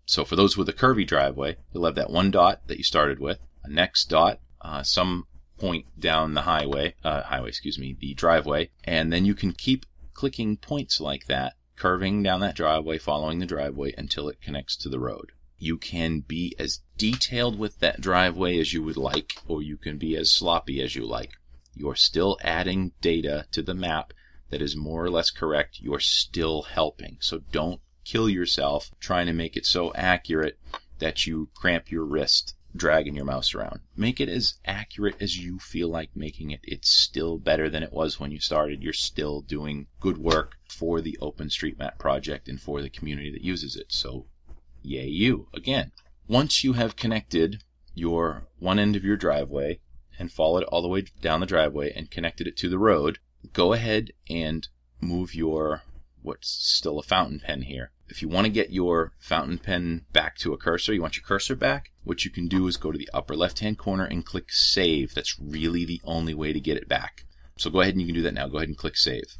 [0.05, 3.19] So for those with a curvy driveway, you'll have that one dot that you started
[3.19, 5.27] with, a next dot, uh, some
[5.59, 9.87] point down the highway, uh, highway, excuse me, the driveway, and then you can keep
[10.15, 14.89] clicking points like that curving down that driveway, following the driveway until it connects to
[14.89, 15.33] the road.
[15.59, 19.99] You can be as detailed with that driveway as you would like, or you can
[19.99, 21.33] be as sloppy as you like.
[21.75, 24.13] You're still adding data to the map
[24.51, 25.81] that is more or less correct.
[25.81, 27.19] You're still helping.
[27.21, 30.59] So don't kill yourself trying to make it so accurate
[30.99, 33.81] that you cramp your wrist dragging your mouse around.
[33.97, 36.61] Make it as accurate as you feel like making it.
[36.63, 38.83] It's still better than it was when you started.
[38.83, 43.75] You're still doing good work for the OpenStreetMap project and for the community that uses
[43.75, 43.93] it.
[43.93, 44.27] So,
[44.89, 45.49] yay you.
[45.55, 45.93] Again,
[46.27, 47.63] once you have connected
[47.95, 49.81] your one end of your driveway
[50.19, 53.19] and followed all the way down the driveway and connected it to the road,
[53.53, 54.69] go ahead and
[55.01, 55.83] move your
[56.23, 57.93] what's still a fountain pen here.
[58.09, 61.25] If you want to get your fountain pen back to a cursor, you want your
[61.25, 64.25] cursor back, what you can do is go to the upper left hand corner and
[64.25, 65.15] click save.
[65.15, 67.27] That's really the only way to get it back.
[67.57, 68.49] So go ahead and you can do that now.
[68.49, 69.37] Go ahead and click save.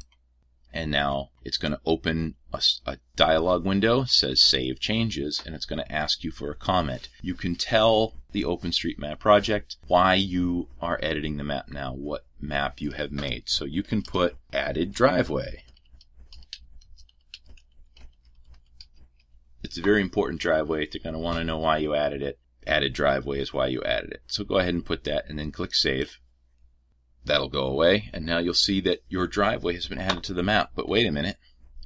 [0.71, 5.65] And now it's going to open a, a dialog window, says save changes, and it's
[5.65, 7.09] going to ask you for a comment.
[7.21, 12.81] You can tell the OpenStreetMap project why you are editing the map now, what map
[12.81, 13.49] you have made.
[13.49, 15.63] So you can put added driveway.
[19.63, 20.87] It's a very important driveway.
[20.87, 22.39] They're going to want to know why you added it.
[22.65, 24.21] Added driveway is why you added it.
[24.27, 26.19] So go ahead and put that and then click save.
[27.25, 28.09] That'll go away.
[28.13, 30.71] And now you'll see that your driveway has been added to the map.
[30.75, 31.37] But wait a minute.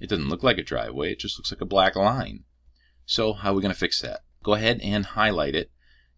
[0.03, 1.13] It doesn't look like a driveway.
[1.13, 2.43] It just looks like a black line.
[3.05, 4.19] So how are we going to fix that?
[4.43, 5.71] Go ahead and highlight it.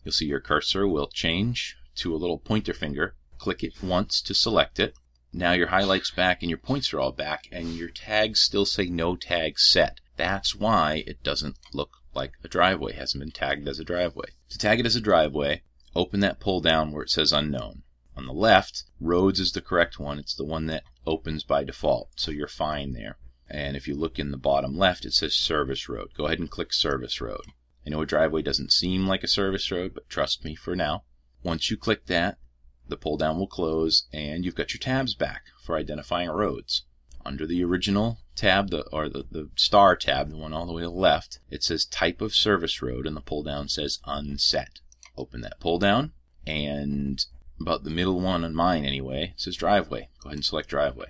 [0.03, 3.15] You'll see your cursor will change to a little pointer finger.
[3.37, 4.95] Click it once to select it.
[5.31, 8.87] Now your highlight's back and your points are all back and your tags still say
[8.87, 9.99] no tag set.
[10.17, 14.29] That's why it doesn't look like a driveway, it hasn't been tagged as a driveway.
[14.49, 15.61] To tag it as a driveway,
[15.95, 17.83] open that pull down where it says unknown.
[18.17, 20.17] On the left, roads is the correct one.
[20.17, 23.19] It's the one that opens by default, so you're fine there.
[23.49, 26.13] And if you look in the bottom left, it says service road.
[26.15, 27.45] Go ahead and click service road.
[27.85, 31.03] I know a driveway doesn't seem like a service road, but trust me for now.
[31.43, 32.39] Once you click that,
[32.87, 36.83] the pull down will close and you've got your tabs back for identifying roads
[37.25, 40.83] under the original tab, the, or the, the star tab, the one all the way
[40.83, 44.79] to the left, it says type of service road, and the pull down says unset.
[45.17, 46.11] Open that pull down,
[46.45, 47.25] and
[47.59, 50.09] about the middle one on mine anyway, it says driveway.
[50.21, 51.07] Go ahead and select driveway.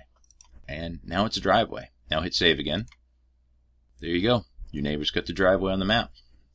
[0.66, 1.90] And now it's a driveway.
[2.10, 2.86] Now hit save again.
[4.00, 4.44] There you go.
[4.70, 6.12] Your neighbor's got the driveway on the map,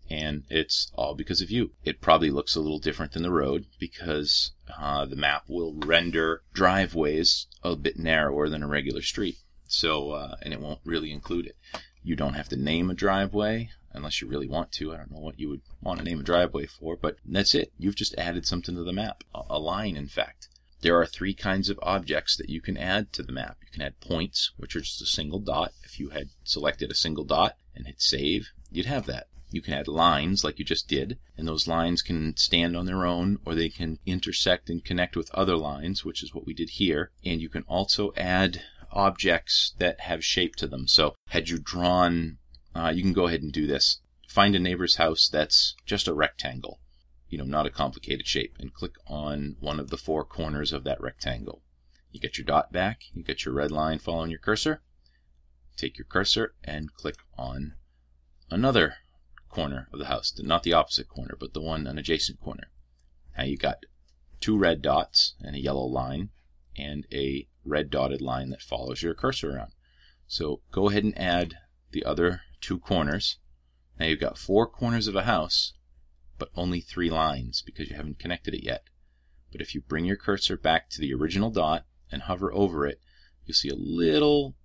[0.10, 1.72] and it's all because of you.
[1.84, 6.44] It probably looks a little different than the road because uh, the map will render
[6.54, 9.38] driveways a bit narrower than a regular street.
[9.68, 11.56] So, uh, and it won't really include it.
[12.04, 14.94] You don't have to name a driveway unless you really want to.
[14.94, 17.72] I don't know what you would want to name a driveway for, but that's it.
[17.78, 20.48] You've just added something to the map, a line, in fact.
[20.82, 23.58] There are three kinds of objects that you can add to the map.
[23.62, 25.74] You can add points, which are just a single dot.
[25.84, 29.28] If you had selected a single dot and hit save, you'd have that.
[29.52, 33.06] You can add lines like you just did, and those lines can stand on their
[33.06, 36.72] own or they can intersect and connect with other lines, which is what we did
[36.72, 37.12] here.
[37.24, 40.88] And you can also add objects that have shape to them.
[40.88, 42.40] So, had you drawn,
[42.74, 44.02] uh, you can go ahead and do this.
[44.28, 46.80] Find a neighbor's house that's just a rectangle
[47.32, 50.84] you know, not a complicated shape, and click on one of the four corners of
[50.84, 51.64] that rectangle.
[52.12, 54.82] You get your dot back, you get your red line following your cursor.
[55.78, 57.76] Take your cursor and click on
[58.50, 58.98] another
[59.48, 62.70] corner of the house, not the opposite corner, but the one an adjacent corner.
[63.38, 63.86] Now you got
[64.42, 66.32] two red dots and a yellow line
[66.76, 69.72] and a red dotted line that follows your cursor around.
[70.28, 71.56] So go ahead and add
[71.92, 73.38] the other two corners.
[73.98, 75.72] Now you've got four corners of a house
[76.42, 78.86] but only three lines because you haven't connected it yet.
[79.52, 83.00] But if you bring your cursor back to the original dot and hover over it,
[83.46, 84.56] you'll see a little,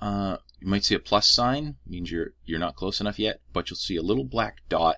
[0.00, 3.70] uh, you might see a plus sign, means you're, you're not close enough yet, but
[3.70, 4.96] you'll see a little black dot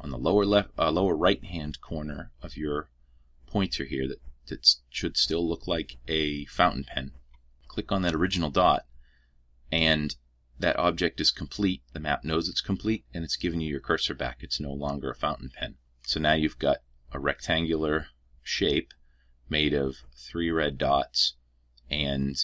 [0.00, 2.88] on the lower left, uh, lower right hand corner of your
[3.46, 7.12] pointer here that, that should still look like a fountain pen.
[7.68, 8.86] Click on that original dot
[9.70, 10.16] and
[10.58, 14.14] that object is complete, the map knows it's complete, and it's giving you your cursor
[14.14, 14.38] back.
[14.40, 15.76] It's no longer a fountain pen.
[16.02, 16.78] So now you've got
[17.12, 18.08] a rectangular
[18.42, 18.92] shape
[19.48, 21.34] made of three red dots
[21.90, 22.36] and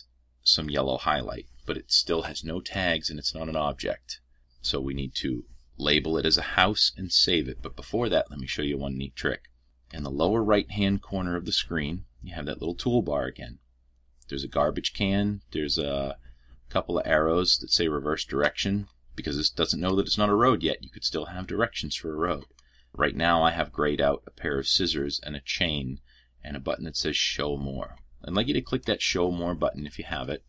[0.42, 4.20] some yellow highlight, but it still has no tags and it's not an object.
[4.62, 5.44] So we need to
[5.78, 7.62] label it as a house and save it.
[7.62, 9.44] But before that, let me show you one neat trick.
[9.92, 13.58] In the lower right hand corner of the screen, you have that little toolbar again.
[14.28, 16.16] There's a garbage can, there's a
[16.70, 20.34] couple of arrows that say reverse direction because this doesn't know that it's not a
[20.34, 20.82] road yet.
[20.82, 22.44] You could still have directions for a road.
[22.92, 26.00] Right now I have grayed out a pair of scissors and a chain
[26.42, 27.96] and a button that says show more.
[28.24, 30.44] I'd like you to click that show more button if you have it.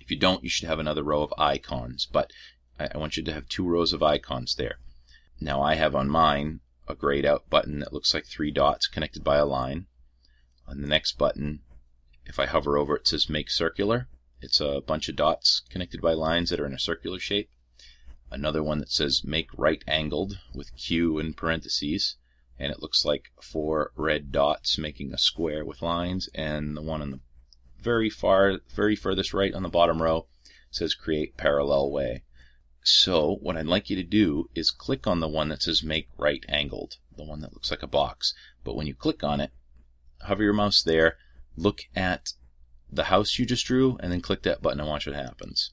[0.00, 2.32] If you don't, you should have another row of icons, but
[2.78, 4.78] I want you to have two rows of icons there.
[5.40, 9.22] Now I have on mine a grayed out button that looks like three dots connected
[9.22, 9.86] by a line.
[10.66, 11.60] On the next button,
[12.24, 14.08] if I hover over it, it says make circular.
[14.42, 17.48] It's a bunch of dots connected by lines that are in a circular shape.
[18.28, 22.16] Another one that says make right angled with Q in parentheses.
[22.58, 26.28] And it looks like four red dots making a square with lines.
[26.34, 27.20] And the one on the
[27.80, 30.26] very far, very furthest right on the bottom row
[30.72, 32.24] says create parallel way.
[32.82, 36.08] So what I'd like you to do is click on the one that says make
[36.18, 38.34] right angled, the one that looks like a box.
[38.64, 39.52] But when you click on it,
[40.22, 41.16] hover your mouse there,
[41.56, 42.32] look at
[42.92, 45.72] the house you just drew and then click that button and watch what happens.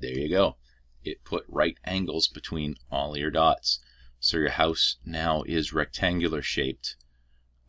[0.00, 0.56] There you go.
[1.02, 3.80] It put right angles between all your dots.
[4.20, 6.96] So your house now is rectangular shaped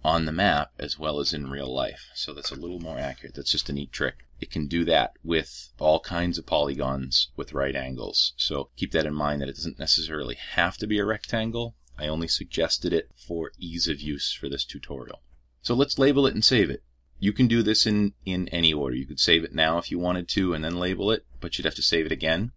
[0.03, 2.09] on the map as well as in real life.
[2.13, 3.35] So that's a little more accurate.
[3.35, 4.25] That's just a neat trick.
[4.39, 8.33] It can do that with all kinds of polygons with right angles.
[8.35, 11.75] So keep that in mind that it doesn't necessarily have to be a rectangle.
[11.97, 15.21] I only suggested it for ease of use for this tutorial.
[15.61, 16.83] So let's label it and save it.
[17.23, 18.97] You can do this in, in any order.
[18.97, 21.63] You could save it now if you wanted to and then label it, but you'd
[21.63, 22.51] have to save it again.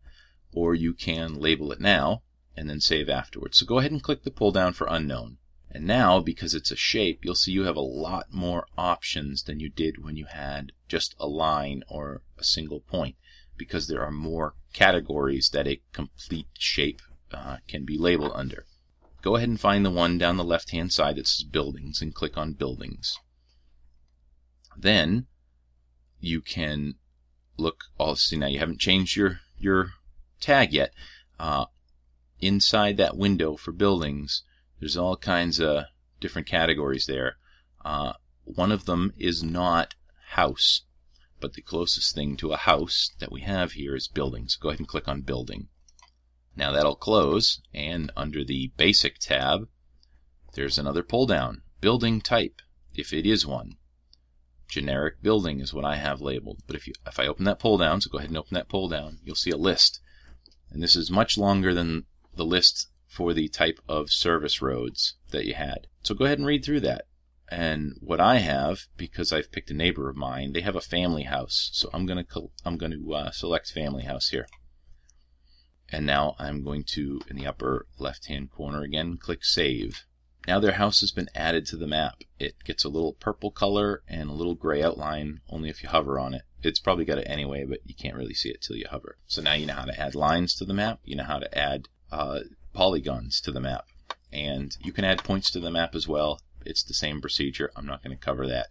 [0.52, 2.24] Or you can label it now
[2.56, 3.58] and then save afterwards.
[3.58, 5.38] So go ahead and click the pull down for unknown.
[5.70, 9.60] And now, because it's a shape, you'll see you have a lot more options than
[9.60, 13.14] you did when you had just a line or a single point,
[13.56, 17.02] because there are more categories that a complete shape
[17.32, 18.66] uh, can be labeled under.
[19.22, 22.12] Go ahead and find the one down the left hand side that says buildings and
[22.12, 23.16] click on buildings.
[24.78, 25.26] Then
[26.20, 26.96] you can
[27.56, 27.84] look.
[27.98, 29.92] Oh, see now you haven't changed your your
[30.38, 30.92] tag yet.
[31.38, 31.66] Uh,
[32.40, 34.42] inside that window for buildings,
[34.78, 35.84] there's all kinds of
[36.20, 37.38] different categories there.
[37.86, 38.12] Uh,
[38.44, 39.94] one of them is not
[40.32, 40.82] house,
[41.40, 44.56] but the closest thing to a house that we have here is buildings.
[44.56, 45.68] Go ahead and click on building.
[46.54, 49.68] Now that'll close, and under the basic tab,
[50.52, 52.60] there's another pull down, building type,
[52.94, 53.78] if it is one
[54.68, 56.62] generic building is what I have labeled.
[56.66, 58.68] But if you if I open that pull down, so go ahead and open that
[58.68, 60.00] pull down, you'll see a list.
[60.70, 65.46] And this is much longer than the list for the type of service roads that
[65.46, 65.86] you had.
[66.02, 67.06] So go ahead and read through that.
[67.48, 71.22] And what I have, because I've picked a neighbor of mine, they have a family
[71.22, 71.70] house.
[71.72, 72.26] So I'm gonna
[72.64, 74.46] I'm gonna uh, select family house here.
[75.88, 80.04] And now I'm going to, in the upper left hand corner again, click Save.
[80.46, 82.22] Now their house has been added to the map.
[82.38, 86.18] It gets a little purple color and a little gray outline only if you hover
[86.18, 86.42] on it.
[86.62, 89.18] It's probably got it anyway, but you can't really see it till you hover.
[89.26, 91.00] So now you know how to add lines to the map.
[91.04, 92.40] You know how to add uh,
[92.72, 93.86] polygons to the map.
[94.32, 96.40] And you can add points to the map as well.
[96.64, 97.70] It's the same procedure.
[97.76, 98.66] I'm not going to cover that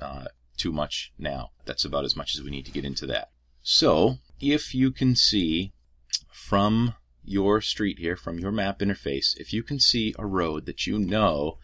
[0.00, 1.50] uh, too much now.
[1.64, 3.30] That's about as much as we need to get into that.
[3.62, 5.72] So, if you can see
[6.32, 10.86] from your street here, from your map interface, if you can see a road that
[10.86, 11.58] you know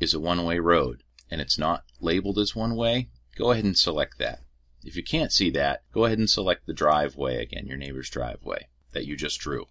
[0.00, 3.78] is a one way road and it's not labeled as one way, go ahead and
[3.78, 4.40] select that.
[4.84, 8.68] If you can't see that, go ahead and select the driveway again, your neighbor's driveway
[8.92, 9.66] that you just drew.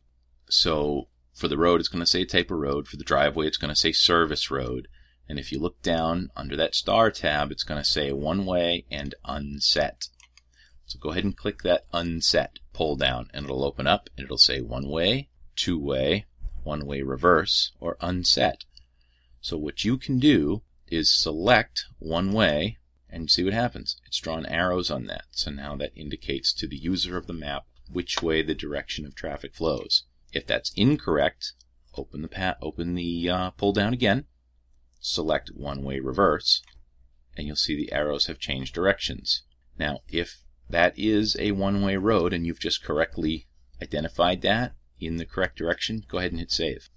[0.49, 2.87] So for the road, it's going to say type of road.
[2.87, 4.87] For the driveway, it's going to say service road.
[5.27, 8.85] And if you look down under that star tab, it's going to say one way
[8.91, 10.07] and unset.
[10.91, 14.38] So go ahead and click that unset pull down and it'll open up and it'll
[14.38, 16.25] say one way, two way,
[16.63, 18.65] one way reverse, or unset.
[19.39, 22.77] So what you can do is select one way
[23.10, 24.01] and see what happens.
[24.06, 25.27] It's drawn arrows on that.
[25.32, 29.15] So now that indicates to the user of the map which way the direction of
[29.15, 30.04] traffic flows.
[30.34, 31.54] If that's incorrect,
[31.95, 34.25] open the open the uh, pull down again,
[34.99, 36.62] select one way reverse,
[37.38, 39.43] and you'll see the arrows have changed directions.
[39.77, 43.47] Now, if that is a one way road and you've just correctly
[43.81, 46.89] identified that in the correct direction, go ahead and hit save.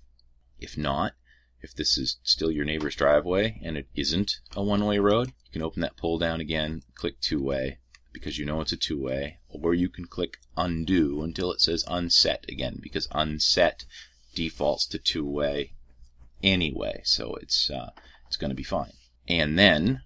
[0.60, 1.14] If not,
[1.60, 5.52] if this is still your neighbor's driveway and it isn't a one way road, you
[5.52, 7.78] can open that pull down again, click two way
[8.12, 11.84] because you know it's a two way, or you can click undo until it says
[11.88, 13.84] unset again because unset
[14.34, 15.72] defaults to two way
[16.42, 17.90] anyway, so it's uh,
[18.26, 18.92] it's going to be fine.
[19.26, 20.02] And then,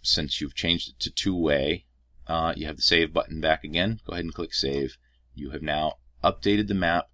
[0.00, 1.84] since you've changed it to two way,
[2.26, 4.00] uh, you have the save button back again.
[4.06, 4.96] Go ahead and click save.
[5.34, 7.08] You have now updated the map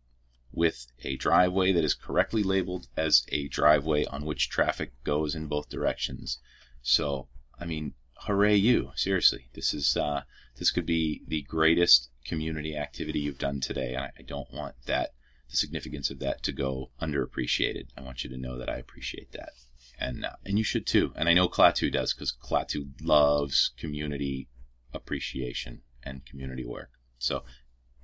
[0.52, 5.46] with a driveway that is correctly labeled as a driveway on which traffic goes in
[5.46, 6.38] both directions.
[6.82, 8.92] So, I mean, hooray you!
[8.96, 10.22] Seriously, this is uh,
[10.56, 13.96] this could be the greatest community activity you've done today.
[13.96, 15.10] I, I don't want that
[15.50, 17.88] the significance of that to go underappreciated.
[17.96, 19.52] I want you to know that I appreciate that,
[19.98, 21.12] and uh, and you should too.
[21.16, 24.48] And I know Klaatu does because Klaatu loves community
[24.92, 26.90] appreciation and community work.
[27.18, 27.44] So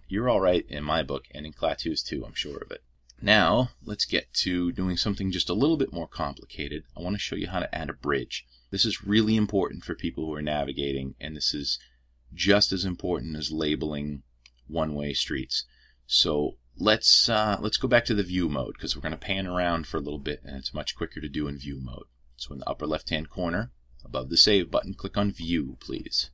[0.09, 2.25] you're all right in my book and in Klaatu's too.
[2.25, 2.83] I'm sure of it.
[3.23, 6.85] Now let's get to doing something just a little bit more complicated.
[6.97, 8.45] I want to show you how to add a bridge.
[8.71, 11.79] This is really important for people who are navigating, and this is
[12.35, 14.25] just as important as labeling
[14.67, 15.65] one-way streets.
[16.07, 19.47] So let's uh, let's go back to the view mode because we're going to pan
[19.47, 22.07] around for a little bit, and it's much quicker to do in view mode.
[22.37, 23.71] So in the upper left-hand corner,
[24.05, 26.31] above the save button, click on View, please.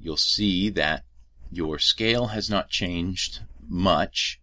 [0.00, 1.04] You'll see that
[1.50, 4.40] your scale has not changed much.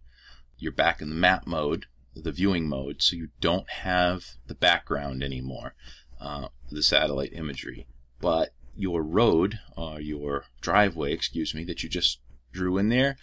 [0.58, 5.22] You're back in the map mode, the viewing mode, so you don't have the background
[5.22, 5.74] anymore,
[6.20, 7.86] uh, the satellite imagery.
[8.20, 12.20] But your road, or your driveway, excuse me, that you just
[12.52, 13.16] drew in there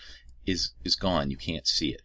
[0.46, 1.32] is, is gone.
[1.32, 2.02] You can't see it.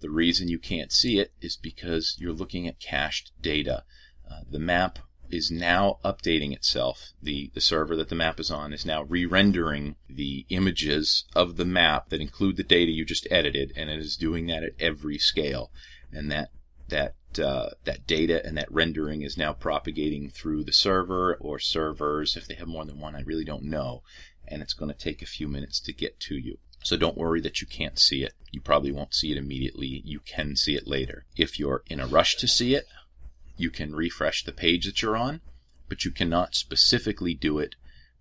[0.00, 3.84] The reason you can't see it is because you're looking at cached data.
[4.30, 4.98] Uh, the map
[5.30, 7.12] is now updating itself.
[7.22, 11.64] The, the server that the map is on is now re-rendering the images of the
[11.64, 15.18] map that include the data you just edited, and it is doing that at every
[15.18, 15.70] scale.
[16.12, 16.50] And that
[16.88, 22.36] that uh, that data and that rendering is now propagating through the server or servers.
[22.36, 24.02] If they have more than one, I really don't know.
[24.46, 26.56] And it's going to take a few minutes to get to you.
[26.82, 28.32] So don't worry that you can't see it.
[28.50, 30.00] You probably won't see it immediately.
[30.04, 31.26] You can see it later.
[31.36, 32.86] If you're in a rush to see it,
[33.58, 35.40] you can refresh the page that you're on,
[35.88, 37.74] but you cannot specifically do it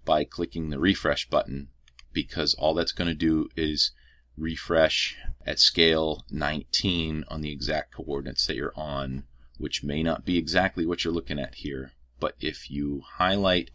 [0.03, 1.69] by clicking the refresh button
[2.13, 3.91] because all that's going to do is
[4.35, 5.15] refresh
[5.45, 9.23] at scale 19 on the exact coordinates that you're on,
[9.57, 11.91] which may not be exactly what you're looking at here.
[12.19, 13.69] But if you highlight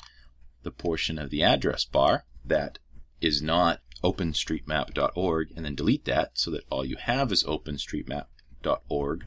[0.63, 2.79] the portion of the address bar that
[3.21, 9.25] is not openstreetmap.org and then delete that so that all you have is openstreetmap.org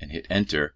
[0.00, 0.74] and hit enter,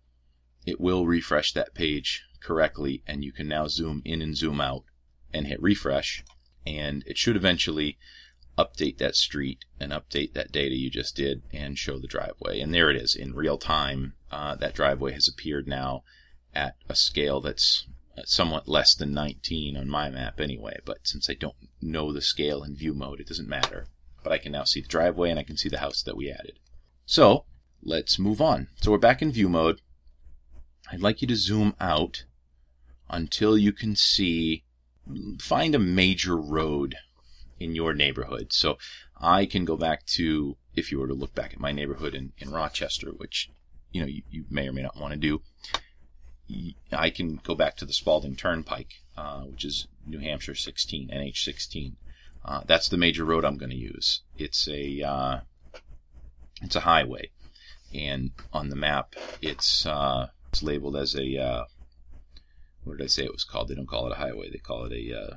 [0.66, 4.84] it will refresh that page correctly and you can now zoom in and zoom out
[5.32, 6.24] and hit refresh
[6.66, 7.98] and it should eventually
[8.58, 12.60] update that street and update that data you just did and show the driveway.
[12.60, 14.14] And there it is in real time.
[14.30, 16.04] Uh, that driveway has appeared now
[16.54, 17.86] at a scale that's
[18.24, 20.78] somewhat less than 19 on my map anyway.
[20.84, 23.86] But since I don't know the scale in view mode, it doesn't matter.
[24.22, 26.30] But I can now see the driveway and I can see the house that we
[26.30, 26.58] added.
[27.06, 27.46] So
[27.82, 28.68] let's move on.
[28.80, 29.80] So we're back in view mode.
[30.90, 32.24] I'd like you to zoom out
[33.08, 34.64] until you can see
[35.38, 36.96] find a major road
[37.58, 38.52] in your neighborhood.
[38.52, 38.78] So
[39.20, 42.32] I can go back to, if you were to look back at my neighborhood in,
[42.38, 43.50] in Rochester, which
[43.92, 45.42] you know you, you may or may not want to do.
[46.90, 51.38] I can go back to the Spaulding Turnpike, uh, which is New Hampshire 16, NH
[51.38, 51.96] 16.
[52.44, 54.22] Uh, that's the major road I'm going to use.
[54.36, 55.40] It's a uh,
[56.60, 57.30] it's a highway,
[57.94, 61.64] and on the map it's uh, it's labeled as a uh,
[62.84, 63.68] what did I say it was called?
[63.68, 64.50] They don't call it a highway.
[64.50, 65.36] They call it a uh,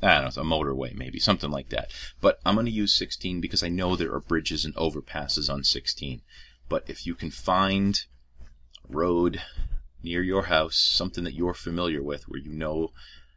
[0.00, 1.90] I don't know, a motorway, maybe something like that.
[2.20, 5.64] But I'm going to use 16 because I know there are bridges and overpasses on
[5.64, 6.22] 16.
[6.68, 8.04] But if you can find
[8.88, 9.42] a road
[10.02, 12.92] near your house, something that you're familiar with, where you know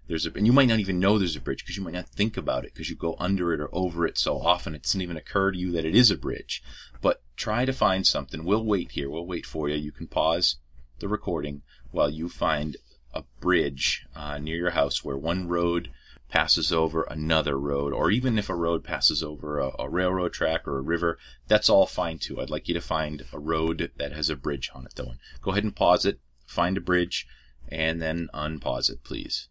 [0.07, 2.09] there's a, and you might not even know there's a bridge because you might not
[2.09, 5.01] think about it because you go under it or over it so often it doesn't
[5.01, 6.61] even occur to you that it is a bridge.
[7.01, 8.43] But try to find something.
[8.43, 9.09] We'll wait here.
[9.09, 9.75] We'll wait for you.
[9.75, 10.57] You can pause
[10.99, 12.77] the recording while you find
[13.13, 15.89] a bridge uh, near your house where one road
[16.29, 20.67] passes over another road, or even if a road passes over a, a, railroad track
[20.67, 21.17] or a river,
[21.47, 22.39] that's all fine too.
[22.41, 25.13] I'd like you to find a road that has a bridge on it though.
[25.41, 27.25] Go ahead and pause it, find a bridge,
[27.69, 29.47] and then unpause it, please.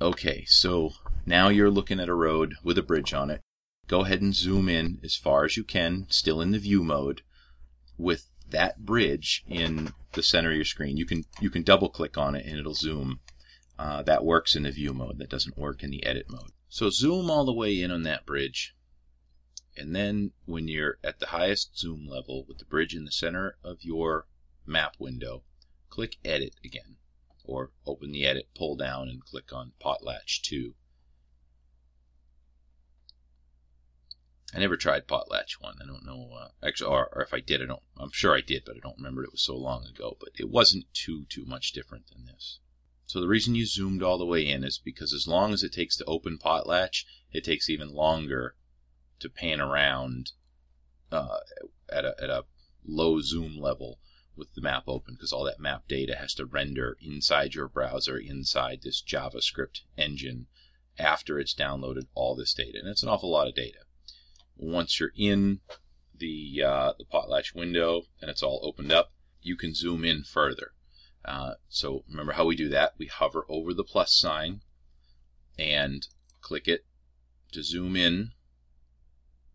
[0.00, 0.94] Okay, so
[1.26, 3.40] now you're looking at a road with a bridge on it.
[3.86, 7.22] Go ahead and zoom in as far as you can, still in the view mode,
[7.98, 10.96] with that bridge in the center of your screen.
[10.96, 13.20] You can you can double click on it and it'll zoom
[13.78, 15.18] uh, that works in the view mode.
[15.18, 16.52] That doesn't work in the edit mode.
[16.68, 18.76] So zoom all the way in on that bridge.
[19.76, 23.56] And then when you're at the highest zoom level with the bridge in the center
[23.64, 24.26] of your
[24.66, 25.42] map window,
[25.88, 26.96] click edit again.
[27.44, 30.74] Or open the edit, pull down, and click on Potlatch 2.
[34.54, 35.78] I never tried Potlatch 1.
[35.80, 36.30] I don't know.
[36.38, 37.82] Uh, actually, or, or if I did, I don't.
[37.98, 39.24] I'm sure I did, but I don't remember.
[39.24, 40.16] It was so long ago.
[40.20, 42.58] But it wasn't too too much different than this.
[43.06, 45.72] So the reason you zoomed all the way in is because as long as it
[45.72, 48.56] takes to open Potlatch, it takes even longer
[49.20, 50.32] to pan around
[51.10, 51.38] uh,
[51.90, 52.44] at, a, at a
[52.84, 54.00] low zoom level
[54.34, 58.18] with the map open because all that map data has to render inside your browser,
[58.18, 60.46] inside this JavaScript engine
[60.98, 62.78] after it's downloaded all this data.
[62.78, 63.80] And it's an awful lot of data.
[64.56, 65.60] Once you're in
[66.16, 70.72] the, uh, the Potlatch window and it's all opened up, you can zoom in further.
[71.24, 72.94] Uh, so remember how we do that?
[72.98, 74.60] We hover over the plus sign
[75.58, 76.06] and
[76.40, 76.84] click it
[77.52, 78.32] to zoom in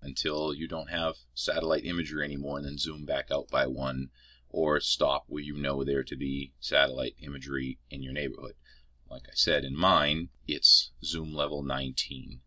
[0.02, 4.10] until you don't have satellite imagery anymore and then zoom back out by one
[4.50, 8.54] or stop where you know there to be satellite imagery in your neighborhood.
[9.10, 12.42] Like I said, in mine, it's zoom level 19.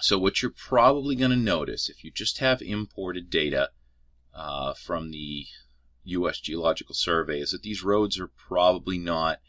[0.00, 3.70] So what you're probably going to notice if you just have imported data
[4.34, 5.46] uh, from the
[6.04, 6.40] U.S.
[6.40, 9.40] Geological Survey is that these roads are probably not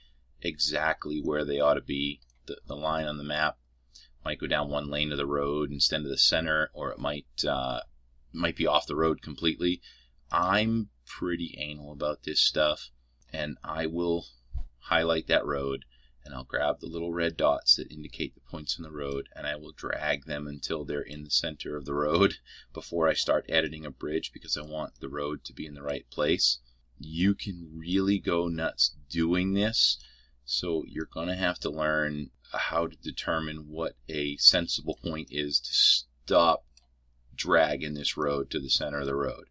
[0.41, 2.21] exactly where they ought to be.
[2.47, 3.57] The, the line on the map
[4.25, 7.27] might go down one lane of the road instead of the center, or it might
[7.47, 7.81] uh,
[8.33, 9.81] might be off the road completely.
[10.31, 12.89] I'm pretty anal about this stuff,
[13.31, 14.25] and I will
[14.79, 15.85] highlight that road
[16.29, 19.47] and I'll grab the little red dots that indicate the points in the road and
[19.47, 22.35] I will drag them until they're in the center of the road
[22.73, 25.81] before I start editing a bridge because I want the road to be in the
[25.81, 26.59] right place.
[26.99, 29.97] You can really go nuts doing this,
[30.45, 35.59] so you're going to have to learn how to determine what a sensible point is
[35.59, 36.63] to stop
[37.33, 39.45] dragging this road to the center of the road.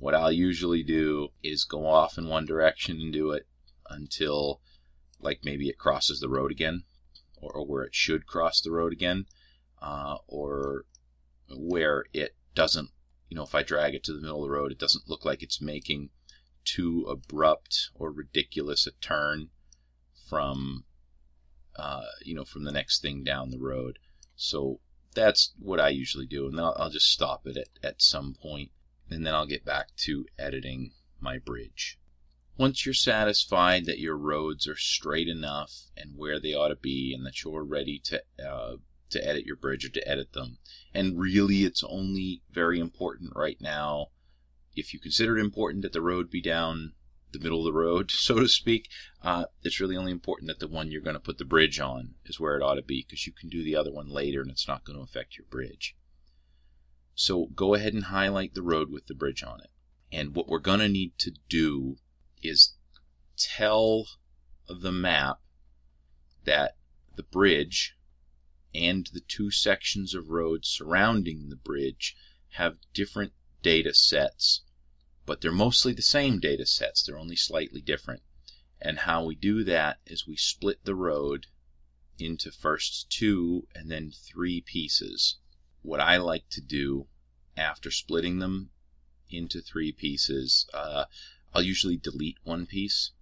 [0.00, 3.46] What I'll usually do is go off in one direction and do it
[3.88, 4.60] until
[5.20, 6.84] like maybe it crosses the road again,
[7.36, 9.26] or, or where it should cross the road again,
[9.80, 10.84] uh, or
[11.48, 12.90] where it doesn't.
[13.28, 15.24] You know, if I drag it to the middle of the road, it doesn't look
[15.24, 16.10] like it's making
[16.64, 19.48] too abrupt or ridiculous a turn
[20.28, 20.84] from,
[21.76, 23.98] uh, you know, from the next thing down the road.
[24.34, 24.80] So
[25.14, 28.70] that's what I usually do, and I'll, I'll just stop it at, at some point,
[29.10, 31.98] and then I'll get back to editing my bridge.
[32.58, 37.12] Once you're satisfied that your roads are straight enough and where they ought to be,
[37.12, 38.76] and that you're ready to uh,
[39.10, 40.58] to edit your bridge or to edit them,
[40.94, 44.06] and really it's only very important right now.
[44.74, 46.92] If you consider it important that the road be down
[47.32, 48.88] the middle of the road, so to speak,
[49.22, 52.14] uh, it's really only important that the one you're going to put the bridge on
[52.24, 54.50] is where it ought to be, because you can do the other one later and
[54.50, 55.96] it's not going to affect your bridge.
[57.14, 59.70] So go ahead and highlight the road with the bridge on it.
[60.12, 61.98] And what we're going to need to do
[62.48, 62.74] is
[63.36, 64.06] tell
[64.68, 65.40] the map
[66.44, 66.76] that
[67.16, 67.96] the bridge
[68.74, 72.16] and the two sections of road surrounding the bridge
[72.50, 73.32] have different
[73.62, 74.62] data sets,
[75.24, 78.22] but they're mostly the same data sets, they're only slightly different.
[78.80, 81.46] And how we do that is we split the road
[82.18, 85.38] into first two and then three pieces.
[85.82, 87.08] What I like to do
[87.56, 88.70] after splitting them
[89.30, 91.06] into three pieces, uh,
[91.54, 93.12] I'll usually delete one piece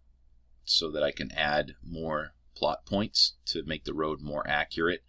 [0.64, 5.04] so that I can add more plot points to make the road more accurate.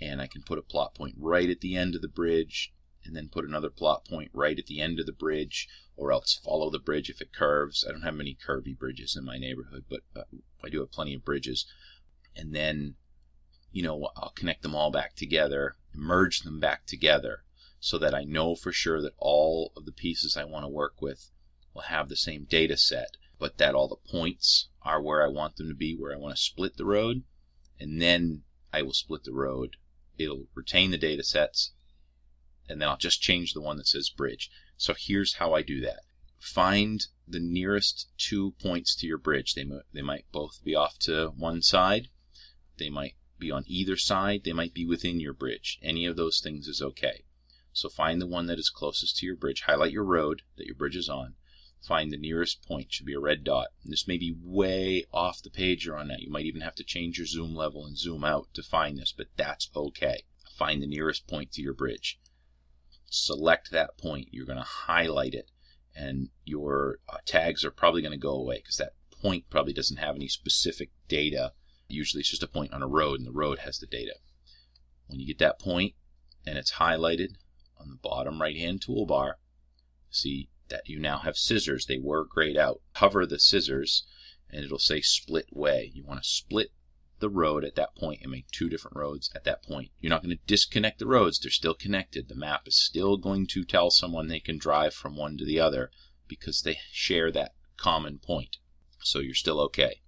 [0.00, 2.72] And I can put a plot point right at the end of the bridge
[3.04, 6.40] and then put another plot point right at the end of the bridge or else
[6.42, 7.84] follow the bridge if it curves.
[7.86, 10.24] I don't have many curvy bridges in my neighborhood, but uh,
[10.64, 11.66] I do have plenty of bridges.
[12.34, 12.96] And then,
[13.70, 17.44] you know, I'll connect them all back together, merge them back together
[17.78, 21.02] so that I know for sure that all of the pieces I want to work
[21.02, 21.30] with
[21.74, 25.56] will have the same data set, but that all the points are where I want
[25.56, 27.24] them to be, where I want to split the road,
[27.80, 29.76] and then I will split the road.
[30.16, 31.72] It'll retain the data sets,
[32.68, 34.50] and then I'll just change the one that says bridge.
[34.76, 36.00] So here's how I do that.
[36.38, 39.54] Find the nearest two points to your bridge.
[39.54, 42.08] They, they might both be off to one side.
[42.78, 44.42] They might be on either side.
[44.44, 45.78] They might be within your bridge.
[45.82, 47.24] Any of those things is okay.
[47.72, 49.62] So find the one that is closest to your bridge.
[49.62, 51.34] Highlight your road that your bridge is on
[51.86, 52.92] find the nearest point.
[52.92, 53.68] Should be a red dot.
[53.82, 56.20] And this may be way off the page you're on that.
[56.20, 59.12] You might even have to change your zoom level and zoom out to find this,
[59.16, 60.24] but that's okay.
[60.56, 62.18] Find the nearest point to your bridge.
[63.06, 64.28] Select that point.
[64.30, 65.50] You're going to highlight it,
[65.94, 69.98] and your uh, tags are probably going to go away because that point probably doesn't
[69.98, 71.52] have any specific data.
[71.88, 74.14] Usually it's just a point on a road, and the road has the data.
[75.06, 75.94] When you get that point
[76.46, 77.34] and it's highlighted
[77.78, 79.34] on the bottom right hand toolbar,
[80.10, 81.86] see that you now have scissors.
[81.86, 82.80] They were grayed out.
[82.94, 84.06] Hover the scissors
[84.54, 85.90] and it'll say split way.
[85.94, 86.70] You want to split
[87.18, 89.90] the road at that point and make two different roads at that point.
[90.00, 91.38] You're not going to disconnect the roads.
[91.38, 92.28] They're still connected.
[92.28, 95.58] The map is still going to tell someone they can drive from one to the
[95.58, 95.90] other
[96.28, 98.58] because they share that common point.
[99.00, 100.02] So you're still okay.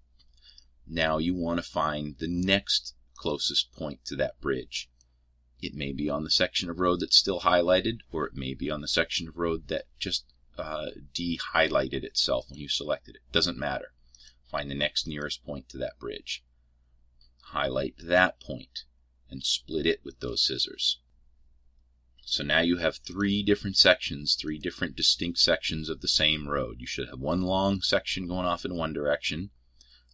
[0.87, 4.89] Now you want to find the next closest point to that bridge.
[5.61, 8.71] It may be on the section of road that's still highlighted, or it may be
[8.71, 10.27] on the section of road that just
[10.59, 13.23] uh, de-highlighted itself when you selected it.
[13.33, 13.93] Doesn't matter.
[14.51, 16.45] Find the next nearest point to that bridge.
[17.51, 18.85] Highlight that point
[19.29, 20.99] and split it with those scissors.
[22.29, 26.81] So now you have three different sections, three different distinct sections of the same road.
[26.81, 29.51] You should have one long section going off in one direction,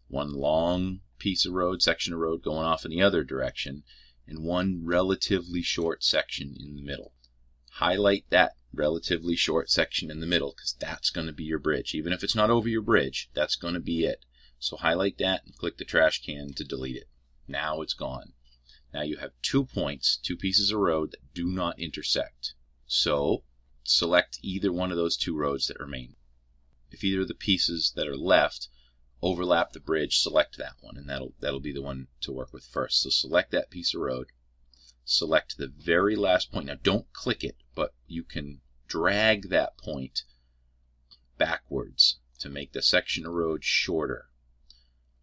[0.08, 3.82] one long piece of road, section of road going off in the other direction,
[4.26, 7.14] and one relatively short section in the middle.
[7.76, 11.94] Highlight that relatively short section in the middle because that's going to be your bridge.
[11.94, 14.24] Even if it's not over your bridge, that's going to be it.
[14.58, 17.08] So highlight that and click the trash can to delete it.
[17.48, 18.32] Now it's gone.
[18.94, 22.54] Now you have two points, two pieces of road that do not intersect.
[22.86, 23.44] So
[23.84, 26.16] select either one of those two roads that remain.
[26.90, 28.68] If either of the pieces that are left
[29.22, 32.64] overlap the bridge, select that one, and that'll that'll be the one to work with
[32.64, 33.02] first.
[33.02, 34.26] So select that piece of road
[35.04, 36.66] select the very last point.
[36.66, 40.22] Now don't click it, but you can drag that point
[41.38, 44.28] backwards to make the section of road shorter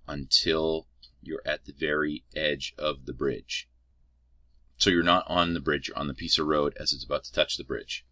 [0.07, 0.87] until
[1.21, 3.69] you're at the very edge of the bridge.
[4.77, 7.25] So you're not on the bridge, you're on the piece of road as it's about
[7.25, 8.05] to touch the bridge.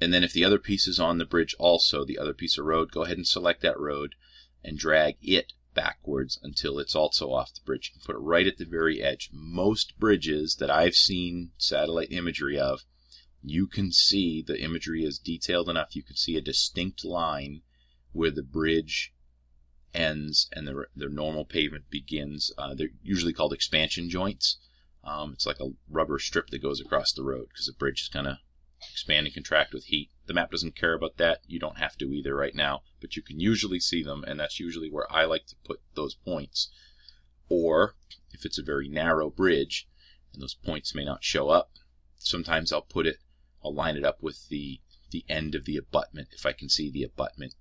[0.00, 2.64] And then if the other piece is on the bridge also, the other piece of
[2.64, 4.14] road, go ahead and select that road
[4.62, 7.90] and drag it backwards until it's also off the bridge.
[7.92, 9.30] You can put it right at the very edge.
[9.32, 12.80] Most bridges that I've seen satellite imagery of,
[13.42, 15.94] you can see the imagery is detailed enough.
[15.94, 17.62] You can see a distinct line
[18.12, 19.12] where the bridge
[19.92, 22.52] ends and the, the normal pavement begins.
[22.56, 24.58] Uh, they're usually called expansion joints.
[25.02, 28.08] Um, it's like a rubber strip that goes across the road because the bridge is
[28.08, 28.38] kind of
[28.90, 30.10] expand and contract with heat.
[30.26, 31.40] The map doesn't care about that.
[31.46, 34.58] You don't have to either right now, but you can usually see them, and that's
[34.58, 36.70] usually where I like to put those points.
[37.48, 37.94] Or
[38.32, 39.86] if it's a very narrow bridge
[40.32, 41.72] and those points may not show up,
[42.16, 43.18] sometimes I'll put it,
[43.62, 46.90] I'll line it up with the the end of the abutment if I can see
[46.90, 47.54] the abutment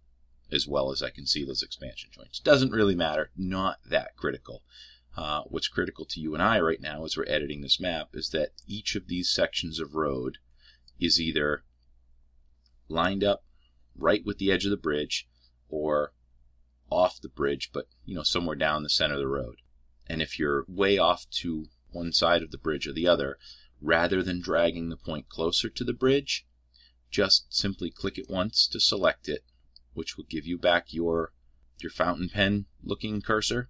[0.52, 2.40] as well as I can see those expansion joints.
[2.40, 4.64] Doesn't really matter, not that critical.
[5.16, 8.30] Uh, what's critical to you and I right now as we're editing this map is
[8.30, 10.40] that each of these sections of road
[11.00, 11.64] is either
[12.88, 13.44] lined up
[13.96, 15.28] right with the edge of the bridge
[15.70, 16.14] or
[16.90, 19.56] off the bridge, but you know somewhere down the center of the road.
[20.08, 23.38] And if you're way off to one side of the bridge or the other,
[23.82, 26.46] rather than dragging the point closer to the bridge,
[27.10, 29.44] just simply click it once to select it,
[29.94, 31.34] which will give you back your
[31.80, 33.70] your fountain pen looking cursor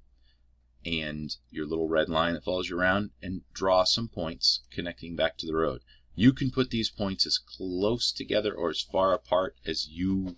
[0.86, 5.38] and your little red line that follows you around and draw some points connecting back
[5.38, 5.82] to the road.
[6.16, 10.36] You can put these points as close together or as far apart as you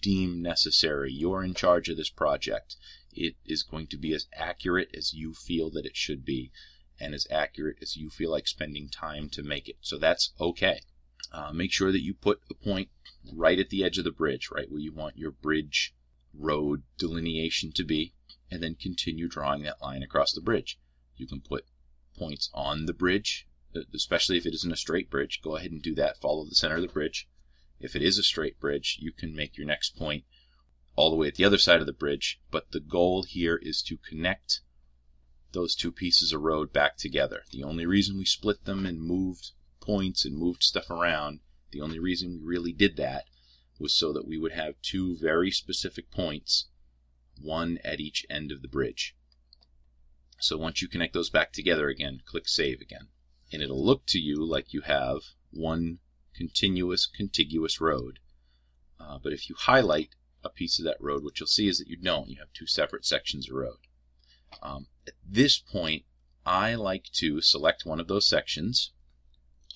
[0.00, 1.12] deem necessary.
[1.12, 2.76] You're in charge of this project.
[3.12, 6.52] It is going to be as accurate as you feel that it should be,
[7.00, 9.78] and as accurate as you feel like spending time to make it.
[9.80, 10.80] So that's okay.
[11.32, 12.88] Uh, make sure that you put a point
[13.34, 15.92] right at the edge of the bridge, right where you want your bridge
[16.32, 18.14] road delineation to be,
[18.50, 20.78] and then continue drawing that line across the bridge.
[21.16, 21.64] You can put
[22.16, 23.48] points on the bridge,
[23.94, 25.40] especially if it isn't a straight bridge.
[25.42, 26.20] Go ahead and do that.
[26.20, 27.28] Follow the center of the bridge.
[27.78, 30.24] If it is a straight bridge, you can make your next point
[30.94, 33.82] all the way at the other side of the bridge, but the goal here is
[33.82, 34.60] to connect
[35.52, 37.42] those two pieces of road back together.
[37.50, 41.98] The only reason we split them and moved points and moved stuff around, the only
[41.98, 43.24] reason we really did that
[43.78, 46.68] was so that we would have two very specific points,
[47.40, 49.14] one at each end of the bridge.
[50.38, 53.08] So once you connect those back together again, click Save again.
[53.52, 55.18] And it'll look to you like you have
[55.50, 55.98] one
[56.34, 58.18] continuous, contiguous road.
[58.98, 60.10] Uh, but if you highlight
[60.42, 62.28] a piece of that road, what you'll see is that you don't.
[62.28, 63.78] You have two separate sections of road.
[64.62, 66.04] Um, at this point,
[66.44, 68.92] I like to select one of those sections,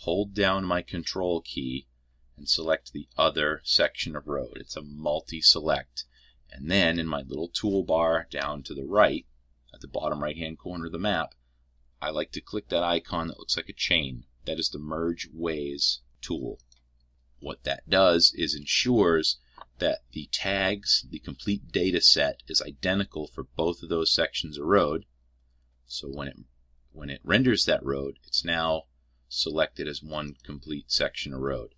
[0.01, 1.89] hold down my control key,
[2.37, 4.57] and select the other section of road.
[4.57, 6.05] It's a multi-select.
[6.51, 9.27] And then in my little toolbar down to the right,
[9.75, 11.35] at the bottom right hand corner of the map,
[12.03, 14.25] I like to click that icon that looks like a chain.
[14.47, 16.59] That is the Merge Ways tool.
[17.41, 19.39] What that does is ensures
[19.79, 24.67] that the tags, the complete data set, is identical for both of those sections of
[24.67, 25.05] road.
[25.87, 26.37] So when it
[26.93, 28.85] when it renders that road, it's now
[29.29, 31.75] selected as one complete section of road.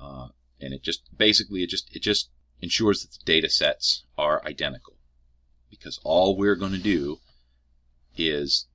[0.00, 0.28] Uh,
[0.60, 2.30] and it just basically it just it just
[2.60, 4.96] ensures that the data sets are identical
[5.70, 7.18] because all we're going to do
[8.16, 8.66] is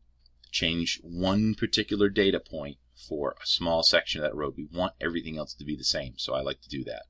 [0.54, 4.54] change one particular data point for a small section of that road.
[4.56, 7.04] We want everything else to be the same, so I like to do that.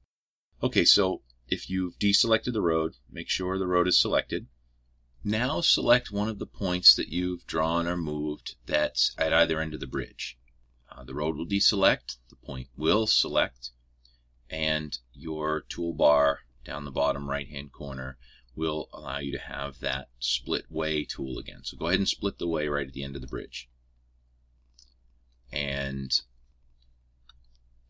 [0.64, 4.48] Okay, so if you've deselected the road, make sure the road is selected.
[5.26, 9.74] Now select one of the points that you've drawn or moved that's at either end
[9.74, 10.38] of the bridge.
[10.90, 13.72] Uh, the road will deselect, the point will select,
[14.50, 18.18] and your toolbar down the bottom right hand corner
[18.56, 21.64] will allow you to have that split way tool again.
[21.64, 23.70] So go ahead and split the way right at the end of the bridge.
[25.52, 26.12] And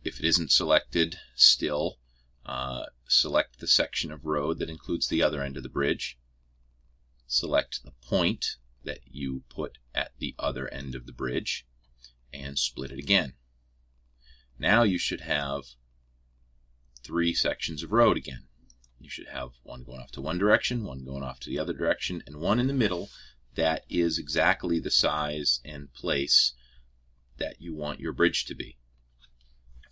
[0.03, 1.99] if it isn't selected still,
[2.45, 6.17] uh, select the section of road that includes the other end of the bridge.
[7.27, 11.65] Select the point that you put at the other end of the bridge
[12.33, 13.33] and split it again.
[14.59, 15.63] Now you should have
[17.01, 18.47] three sections of road again.
[19.03, 21.73] You should have one going off to one direction, one going off to the other
[21.73, 23.09] direction, and one in the middle
[23.55, 26.53] that is exactly the size and place
[27.37, 28.77] that you want your bridge to be.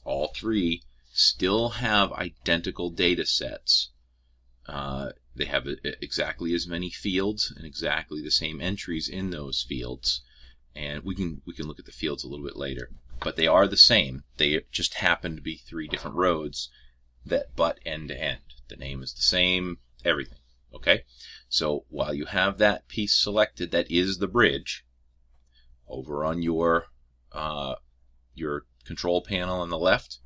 [0.06, 3.90] All three still have identical data sets.
[4.66, 10.22] Uh, they have exactly as many fields and exactly the same entries in those fields.
[10.74, 12.90] And we can we can look at the fields a little bit later.
[13.20, 14.24] But they are the same.
[14.38, 16.70] They just happen to be three different roads
[17.26, 18.40] that butt end to end.
[18.72, 20.40] The name is the same, everything.
[20.74, 21.04] Okay?
[21.50, 24.86] So while you have that piece selected that is the bridge,
[25.90, 26.86] over on your
[27.34, 27.76] uh,
[28.34, 30.20] your control panel on the left,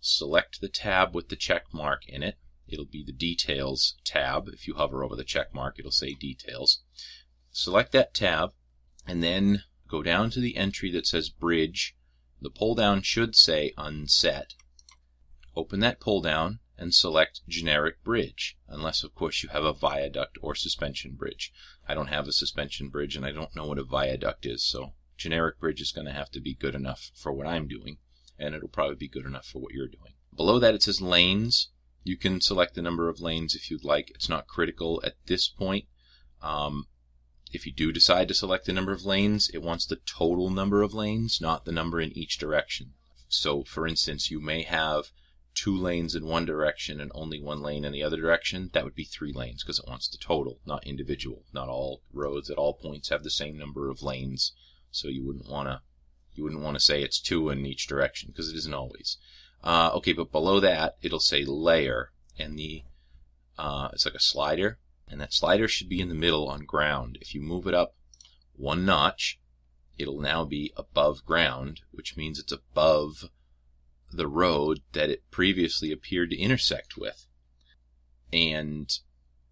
[0.00, 2.38] select the tab with the check mark in it.
[2.66, 4.48] It'll be the Details tab.
[4.48, 6.82] If you hover over the check mark, it'll say Details.
[7.50, 8.54] Select that tab,
[9.06, 11.94] and then go down to the entry that says Bridge.
[12.40, 14.54] The pull down should say Unset.
[15.54, 20.38] Open that pull down and select Generic Bridge, unless of course you have a viaduct
[20.42, 21.52] or suspension bridge.
[21.88, 24.94] I don't have a suspension bridge and I don't know what a viaduct is, so
[25.16, 27.98] Generic Bridge is going to have to be good enough for what I'm doing,
[28.38, 30.14] and it'll probably be good enough for what you're doing.
[30.34, 31.70] Below that it says Lanes.
[32.04, 34.10] You can select the number of lanes if you'd like.
[34.10, 35.86] It's not critical at this point.
[36.40, 36.86] Um,
[37.52, 40.82] if you do decide to select the number of lanes, it wants the total number
[40.82, 42.94] of lanes, not the number in each direction.
[43.28, 45.10] So, for instance, you may have
[45.56, 48.94] two lanes in one direction and only one lane in the other direction, that would
[48.94, 51.44] be three lanes because it wants the total, not individual.
[51.52, 54.52] Not all roads at all points have the same number of lanes,
[54.90, 55.80] so you wouldn't want to
[56.34, 59.16] you wouldn't want to say it's two in each direction because it isn't always.
[59.64, 62.82] Uh, okay, but below that it'll say layer, and the
[63.58, 64.78] uh, it's like a slider,
[65.08, 67.16] and that slider should be in the middle on ground.
[67.22, 67.94] If you move it up
[68.54, 69.40] one notch,
[69.96, 73.30] it'll now be above ground, which means it's above
[74.12, 77.26] the road that it previously appeared to intersect with.
[78.32, 78.90] And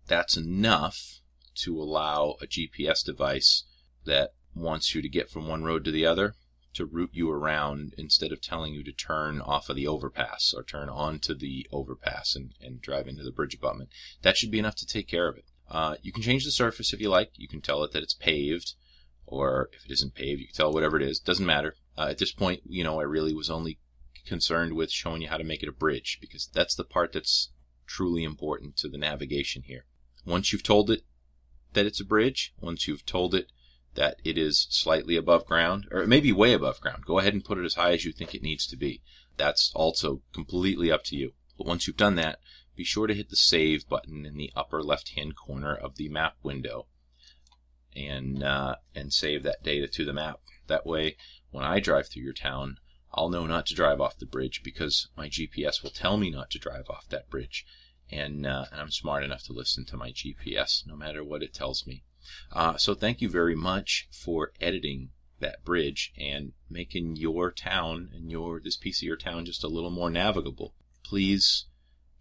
[0.07, 1.21] that's enough
[1.57, 3.65] to allow a GPS device
[4.05, 6.35] that wants you to get from one road to the other
[6.75, 10.63] to route you around instead of telling you to turn off of the overpass or
[10.63, 13.91] turn onto the overpass and, and drive into the bridge abutment.
[14.23, 15.45] That should be enough to take care of it.
[15.71, 17.31] Uh, you can change the surface if you like.
[17.37, 18.75] You can tell it that it's paved,
[19.27, 21.21] or if it isn't paved, you can tell whatever it is.
[21.21, 21.77] Doesn't matter.
[21.97, 23.79] Uh, at this point, you know, I really was only
[24.27, 27.51] concerned with showing you how to make it a bridge because that's the part that's
[27.87, 29.85] truly important to the navigation here.
[30.25, 31.05] Once you've told it
[31.75, 33.53] that it's a bridge, once you've told it
[33.95, 37.05] that it is slightly above ground, or it may be way above ground.
[37.05, 39.03] Go ahead and put it as high as you think it needs to be.
[39.37, 41.35] That's also completely up to you.
[41.57, 42.41] But once you've done that,
[42.75, 46.37] be sure to hit the Save button in the upper left-hand corner of the map
[46.43, 46.89] window,
[47.95, 50.41] and uh, and save that data to the map.
[50.67, 51.17] That way,
[51.51, 52.79] when I drive through your town,
[53.17, 56.51] I'll know not to drive off the bridge because my GPS will tell me not
[56.51, 57.65] to drive off that bridge,
[58.11, 61.55] and uh, and I'm smart enough to listen to my GPS no matter what it
[61.55, 62.03] tells me.
[62.51, 65.11] Uh, so thank you very much for editing
[65.41, 69.69] that bridge and making your town and your this piece of your town just a
[69.69, 70.75] little more navigable.
[71.05, 71.67] Please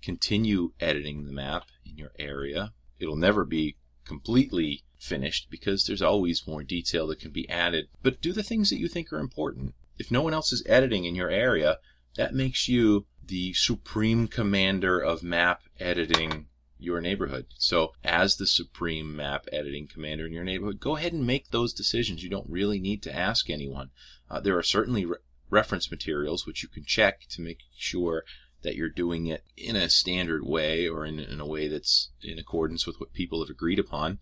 [0.02, 2.74] continue editing the map in your area.
[3.00, 7.88] It'll never be completely finished because there's always more detail that can be added.
[8.02, 9.74] But do the things that you think are important.
[9.98, 11.80] If no one else is editing in your area,
[12.16, 17.48] that makes you the supreme commander of map editing your neighborhood.
[17.58, 21.74] So, as the supreme map editing commander in your neighborhood, go ahead and make those
[21.74, 22.24] decisions.
[22.24, 23.92] You don't really need to ask anyone.
[24.30, 25.18] Uh, there are certainly re-
[25.50, 28.24] reference materials which you can check to make sure
[28.64, 32.40] that you're doing it in a standard way or in, in a way that's in
[32.40, 34.20] accordance with what people have agreed upon.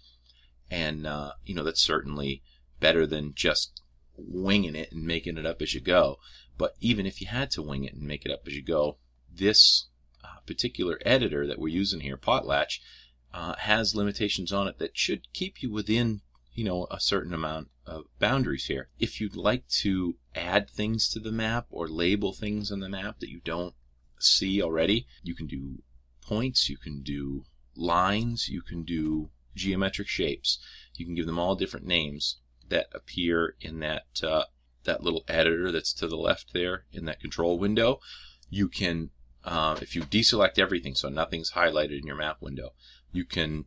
[0.69, 2.43] And, uh, you know, that's certainly
[2.79, 3.81] better than just
[4.17, 6.19] winging it and making it up as you go.
[6.57, 8.97] But even if you had to wing it and make it up as you go,
[9.33, 9.87] this
[10.45, 12.79] particular editor that we're using here, Potlatch,
[13.33, 16.21] uh, has limitations on it that should keep you within,
[16.53, 18.89] you know, a certain amount of boundaries here.
[18.99, 23.19] If you'd like to add things to the map or label things on the map
[23.19, 23.73] that you don't
[24.19, 25.81] see already, you can do
[26.21, 27.45] points, you can do
[27.75, 30.59] lines, you can do geometric shapes.
[30.95, 32.37] You can give them all different names
[32.71, 34.45] that appear in that uh,
[34.83, 37.99] that little editor that's to the left there in that control window.
[38.49, 39.11] You can
[39.43, 42.73] uh, if you deselect everything so nothing's highlighted in your map window,
[43.11, 43.65] you can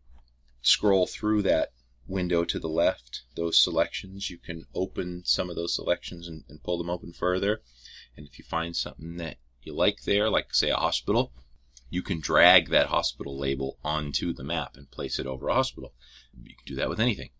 [0.62, 1.70] scroll through that
[2.06, 4.30] window to the left, those selections.
[4.30, 7.62] You can open some of those selections and, and pull them open further.
[8.16, 11.32] And if you find something that you like there, like say a hospital,
[11.90, 15.94] you can drag that hospital label onto the map and place it over a hospital.
[16.42, 17.30] You can do that with anything.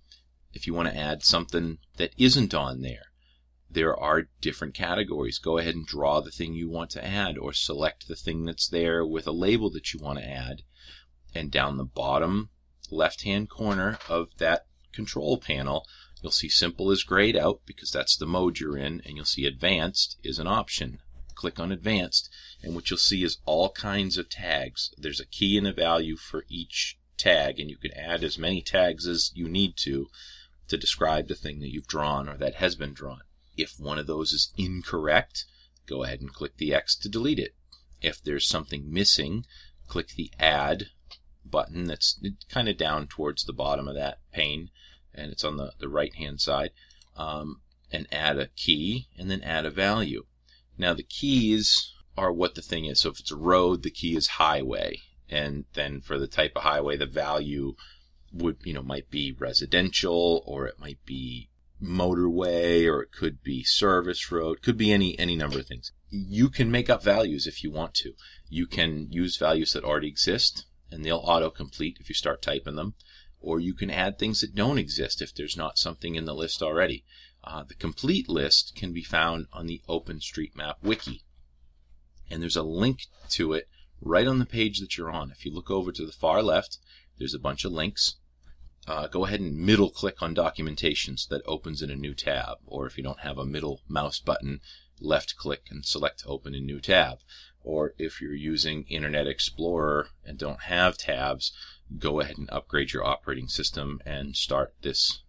[0.55, 3.07] If you want to add something that isn't on there,
[3.69, 5.41] there are different categories.
[5.41, 8.69] Go ahead and draw the thing you want to add or select the thing that's
[8.69, 10.63] there with a label that you want to add.
[11.35, 12.51] And down the bottom
[12.89, 15.89] left hand corner of that control panel,
[16.23, 19.47] you'll see simple is grayed out because that's the mode you're in, and you'll see
[19.47, 21.01] advanced is an option.
[21.35, 22.31] Click on advanced,
[22.63, 24.95] and what you'll see is all kinds of tags.
[24.97, 28.63] There's a key and a value for each tag, and you can add as many
[28.63, 30.07] tags as you need to
[30.69, 33.21] to describe the thing that you've drawn or that has been drawn.
[33.57, 35.45] If one of those is incorrect,
[35.87, 37.55] go ahead and click the X to delete it.
[38.01, 39.45] If there's something missing,
[39.87, 40.89] click the Add
[41.45, 44.71] button that's kind of down towards the bottom of that pane,
[45.15, 46.71] and it's on the, the right hand side,
[47.17, 47.61] um,
[47.93, 50.25] and add a key, and then add a value.
[50.77, 53.01] Now, the keys are what the thing is.
[53.01, 55.01] So if it's a road, the key is highway.
[55.29, 57.75] And then for the type of highway, the value
[58.35, 61.49] would, you know, might be residential or it might be
[61.83, 65.93] motorway or it could be service road, could be any any number of things.
[66.11, 68.15] You can make up values if you want to.
[68.49, 72.77] You can use values that already exist and they'll auto complete if you start typing
[72.77, 72.95] them,
[73.41, 76.63] or you can add things that don't exist if there's not something in the list
[76.63, 77.05] already.
[77.43, 81.25] Uh, the complete list can be found on the OpenStreetMap wiki,
[82.31, 83.69] and there's a link to it
[84.01, 85.31] right on the page that you're on.
[85.31, 86.79] If you look over to the far left,
[87.19, 88.17] there's a bunch of links
[88.87, 92.59] uh, go ahead and middle click on documentation so that opens in a new tab.
[92.67, 94.61] Or if you don't have a middle mouse button,
[95.01, 97.19] left click and select open a new tab.
[97.63, 101.53] Or if you're using Internet Explorer and don't have tabs,
[101.99, 105.23] go ahead and upgrade your operating system and start this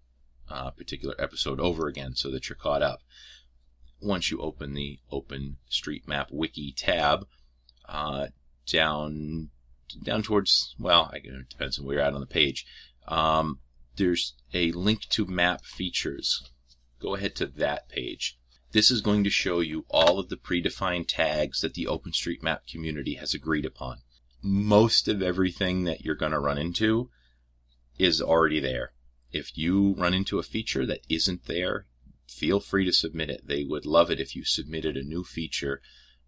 [0.50, 3.02] uh, particular episode over again so that you're caught up.
[4.02, 7.26] Once you open the OpenStreetMap Wiki tab,
[7.88, 8.28] uh,
[8.68, 9.50] down
[10.04, 12.66] down towards well, it depends on where you're at on the page
[13.08, 13.60] um,
[13.96, 16.50] there's a link to map features.
[17.00, 18.38] Go ahead to that page.
[18.72, 23.16] This is going to show you all of the predefined tags that the OpenStreetMap community
[23.16, 24.00] has agreed upon.
[24.42, 27.10] Most of everything that you're going to run into
[27.98, 28.92] is already there.
[29.32, 31.88] If you run into a feature that isn't there,
[32.28, 33.48] feel free to submit it.
[33.48, 35.82] They would love it if you submitted a new feature,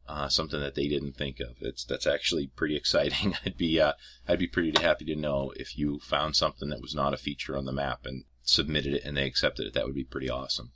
[0.07, 1.57] uh, something that they didn't think of.
[1.61, 3.35] It's that's actually pretty exciting.
[3.45, 3.93] I'd be uh,
[4.27, 7.57] I'd be pretty happy to know if you found something that was not a feature
[7.57, 9.73] on the map and submitted it and they accepted it.
[9.73, 10.71] That would be pretty awesome.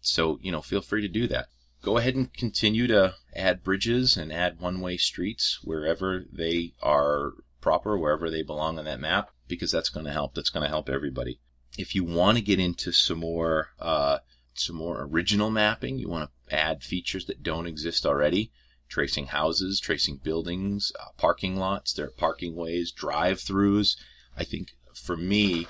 [0.00, 1.48] So you know, feel free to do that.
[1.82, 7.96] Go ahead and continue to add bridges and add one-way streets wherever they are proper,
[7.98, 10.34] wherever they belong on that map, because that's going to help.
[10.34, 11.40] That's going to help everybody.
[11.78, 14.18] If you want to get into some more uh,
[14.54, 18.52] some more original mapping, you want to add features that don't exist already,
[18.90, 23.96] tracing houses, tracing buildings, uh, parking lots, there are parking ways, drive-throughs.
[24.36, 25.66] I think for me,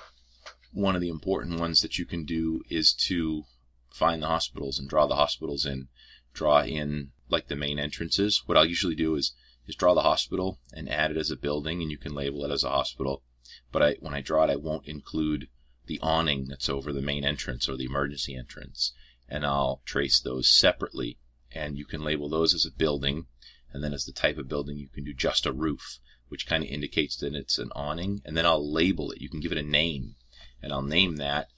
[0.73, 3.45] one of the important ones that you can do is to
[3.93, 5.89] find the hospitals and draw the hospitals in,
[6.33, 8.43] draw in like the main entrances.
[8.47, 9.35] What I'll usually do is
[9.67, 12.51] is draw the hospital and add it as a building, and you can label it
[12.51, 13.23] as a hospital.
[13.71, 15.47] But I, when I draw it, I won't include
[15.87, 18.93] the awning that's over the main entrance or the emergency entrance,
[19.29, 21.19] and I'll trace those separately.
[21.53, 23.27] And you can label those as a building,
[23.73, 25.99] and then as the type of building, you can do just a roof,
[26.29, 28.23] which kind of indicates that it's an awning.
[28.25, 29.21] And then I'll label it.
[29.21, 30.15] You can give it a name,
[30.63, 31.49] and I'll name that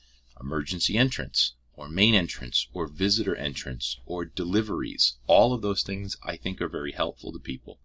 [0.40, 5.18] emergency entrance or main entrance or visitor entrance or deliveries.
[5.26, 7.80] All of those things I think are very helpful to people.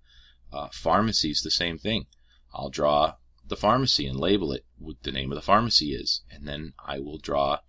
[0.52, 2.08] Uh, pharmacies, the same thing.
[2.54, 3.16] I'll draw
[3.48, 6.22] the pharmacy and label it what the name of the pharmacy is.
[6.30, 7.60] And then I will draw,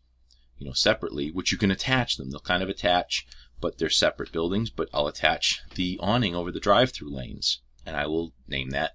[0.59, 2.31] you know, separately, which you can attach them.
[2.31, 3.27] They'll kind of attach,
[3.61, 7.61] but they're separate buildings, but I'll attach the awning over the drive-through lanes.
[7.85, 8.93] And I will name that,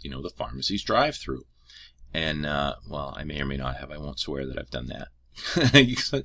[0.00, 1.44] you know, the pharmacy's drive-through.
[2.12, 3.90] And, uh, well, I may or may not have.
[3.90, 5.08] I won't swear that I've done that.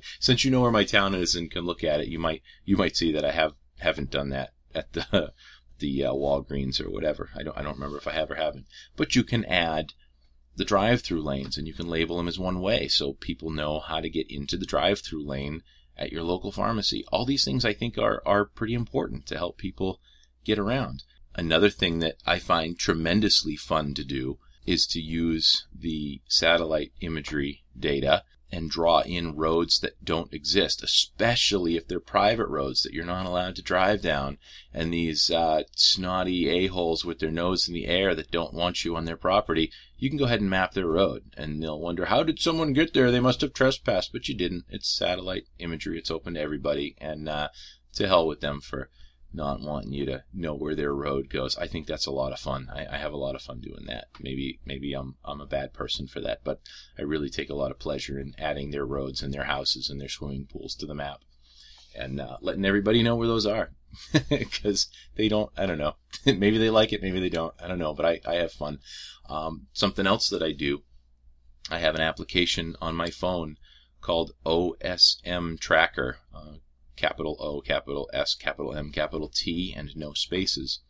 [0.20, 2.76] Since you know where my town is and can look at it, you might, you
[2.76, 5.32] might see that I have, haven't done that at the,
[5.78, 7.30] the uh, Walgreens or whatever.
[7.34, 8.66] I don't I don't remember if I have or haven't.
[8.96, 9.92] But you can add
[10.56, 14.00] the drive-through lanes and you can label them as one way so people know how
[14.00, 15.62] to get into the drive-through lane
[15.96, 17.04] at your local pharmacy.
[17.12, 20.00] All these things I think are are pretty important to help people
[20.44, 21.04] get around.
[21.34, 27.64] Another thing that I find tremendously fun to do is to use the satellite imagery
[27.78, 33.04] data and draw in roads that don't exist, especially if they're private roads that you're
[33.04, 34.36] not allowed to drive down.
[34.74, 38.94] And these uh, snotty a-holes with their nose in the air that don't want you
[38.94, 41.32] on their property, you can go ahead and map their road.
[41.36, 43.10] And they'll wonder, how did someone get there?
[43.10, 44.64] They must have trespassed, but you didn't.
[44.68, 45.96] It's satellite imagery.
[45.96, 46.94] It's open to everybody.
[46.98, 47.48] And uh,
[47.94, 48.90] to hell with them for
[49.34, 51.56] not wanting you to know where their road goes.
[51.56, 52.68] I think that's a lot of fun.
[52.72, 54.08] I, I, have a lot of fun doing that.
[54.20, 56.60] Maybe maybe I'm I'm a bad person for that, but
[56.98, 60.00] I really take a lot of pleasure in adding their roads and their houses and
[60.00, 61.20] their swimming pools to the map,
[61.96, 63.72] and uh, letting everybody know where those are,
[64.28, 65.50] because they don't.
[65.56, 65.94] I don't know.
[66.26, 67.02] maybe they like it.
[67.02, 67.54] Maybe they don't.
[67.62, 67.94] I don't know.
[67.94, 68.80] But I I have fun.
[69.28, 70.82] Um, something else that I do.
[71.70, 73.56] I have an application on my phone
[74.02, 76.14] called OSMTracker.
[76.34, 76.54] Uh,
[76.96, 80.80] capital O, capital S, capital M, capital T, and no spaces.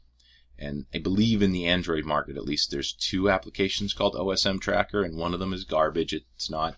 [0.58, 5.16] And I believe in the Android market, at least, there's two applications called OSMTracker, and
[5.16, 6.12] one of them is garbage.
[6.12, 6.76] It's not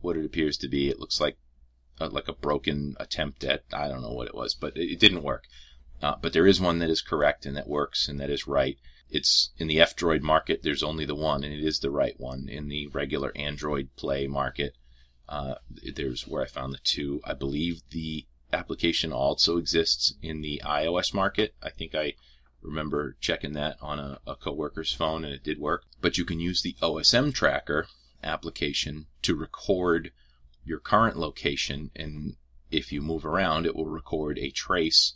[0.00, 0.88] what it appears to be.
[0.88, 1.36] It looks like
[2.00, 5.00] uh, like a broken attempt at I don't know what it was, but it, it
[5.00, 5.44] didn't work.
[6.00, 8.78] Uh, but there is one that is correct and that works and that is right.
[9.10, 10.62] It's in the F Droid market.
[10.62, 12.48] There's only the one, and it is the right one.
[12.48, 14.76] In the regular Android Play market,
[15.28, 15.54] uh,
[15.94, 17.20] there's where I found the two.
[17.24, 21.54] I believe the application also exists in the iOS market.
[21.62, 22.14] I think I
[22.62, 25.84] remember checking that on a, a coworker's phone and it did work.
[26.00, 27.84] But you can use the OSMTracker
[28.22, 30.10] application to record
[30.64, 32.36] your current location and
[32.70, 35.14] if you move around it will record a trace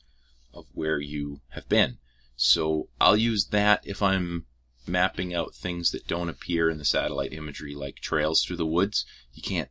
[0.54, 1.98] of where you have been.
[2.36, 4.46] So I'll use that if I'm
[4.86, 9.04] mapping out things that don't appear in the satellite imagery like trails through the woods.
[9.32, 9.70] You can't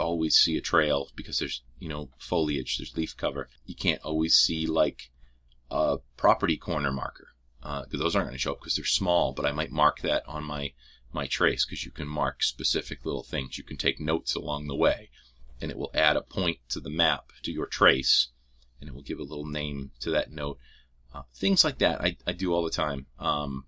[0.00, 3.48] always see a trail because there's you know foliage, there's leaf cover.
[3.66, 5.10] You can't always see like
[5.70, 7.28] a property corner marker
[7.60, 9.32] because uh, those aren't going to show up because they're small.
[9.32, 10.72] But I might mark that on my
[11.12, 13.58] my trace because you can mark specific little things.
[13.58, 15.10] You can take notes along the way,
[15.60, 18.28] and it will add a point to the map to your trace,
[18.80, 20.58] and it will give a little name to that note.
[21.14, 23.06] Uh, things like that I, I do all the time.
[23.18, 23.64] Um,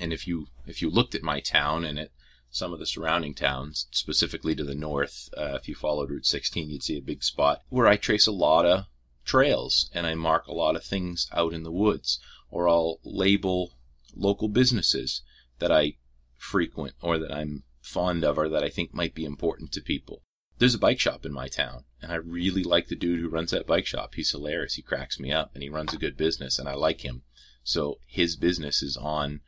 [0.00, 2.12] and if you if you looked at my town and it
[2.52, 5.30] some of the surrounding towns, specifically to the north.
[5.36, 8.32] Uh, if you followed Route 16, you'd see a big spot where I trace a
[8.32, 8.84] lot of
[9.24, 13.72] trails and I mark a lot of things out in the woods, or I'll label
[14.14, 15.22] local businesses
[15.60, 15.94] that I
[16.36, 20.22] frequent or that I'm fond of or that I think might be important to people.
[20.58, 23.50] There's a bike shop in my town, and I really like the dude who runs
[23.52, 24.14] that bike shop.
[24.14, 24.74] He's hilarious.
[24.74, 27.22] He cracks me up, and he runs a good business, and I like him.
[27.64, 29.40] So his business is on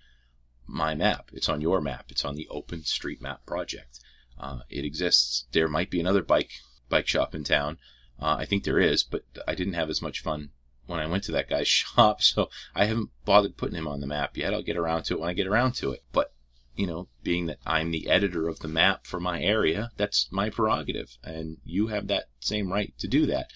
[0.66, 1.30] my map.
[1.32, 2.06] It's on your map.
[2.08, 4.00] It's on the Open Street Map project.
[4.38, 5.46] Uh, it exists.
[5.52, 6.50] There might be another bike
[6.88, 7.78] bike shop in town,
[8.20, 10.50] Uh, I think there is, but I didn't have as much fun
[10.86, 14.06] when I went to that guy's shop, so I haven't bothered putting him on the
[14.06, 14.52] map yet.
[14.52, 16.04] I'll get around to it when I get around to it.
[16.12, 16.32] But
[16.76, 20.50] you know, being that I'm the editor of the map for my area, that's my
[20.50, 23.50] prerogative, and you have that same right to do that.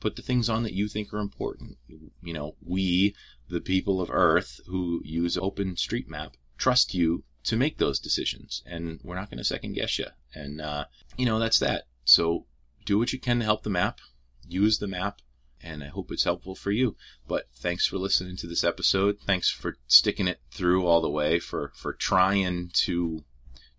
[0.00, 1.76] Put the things on that you think are important.
[2.22, 3.14] You know, we,
[3.48, 6.32] the people of Earth who use OpenStreetMap,
[6.62, 10.06] trust you to make those decisions, and we're not going to second guess you.
[10.32, 10.84] And uh,
[11.16, 11.84] you know, that's that.
[12.04, 12.46] So
[12.84, 13.98] do what you can to help the map.
[14.46, 15.20] Use the map
[15.62, 16.96] and I hope it's helpful for you.
[17.26, 19.18] But thanks for listening to this episode.
[19.24, 23.24] Thanks for sticking it through all the way, for, for trying to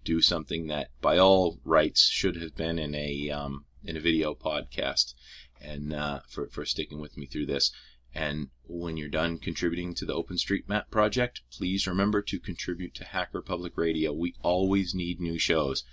[0.04, 4.34] do something that by all rights should have been in a, um, in a video
[4.34, 5.14] podcast
[5.62, 7.72] and, uh, for, for sticking with me through this.
[8.16, 13.42] And when you're done contributing to the OpenStreetMap project, please remember to contribute to Hacker
[13.42, 14.14] Public Radio.
[14.14, 15.84] We always need new shows.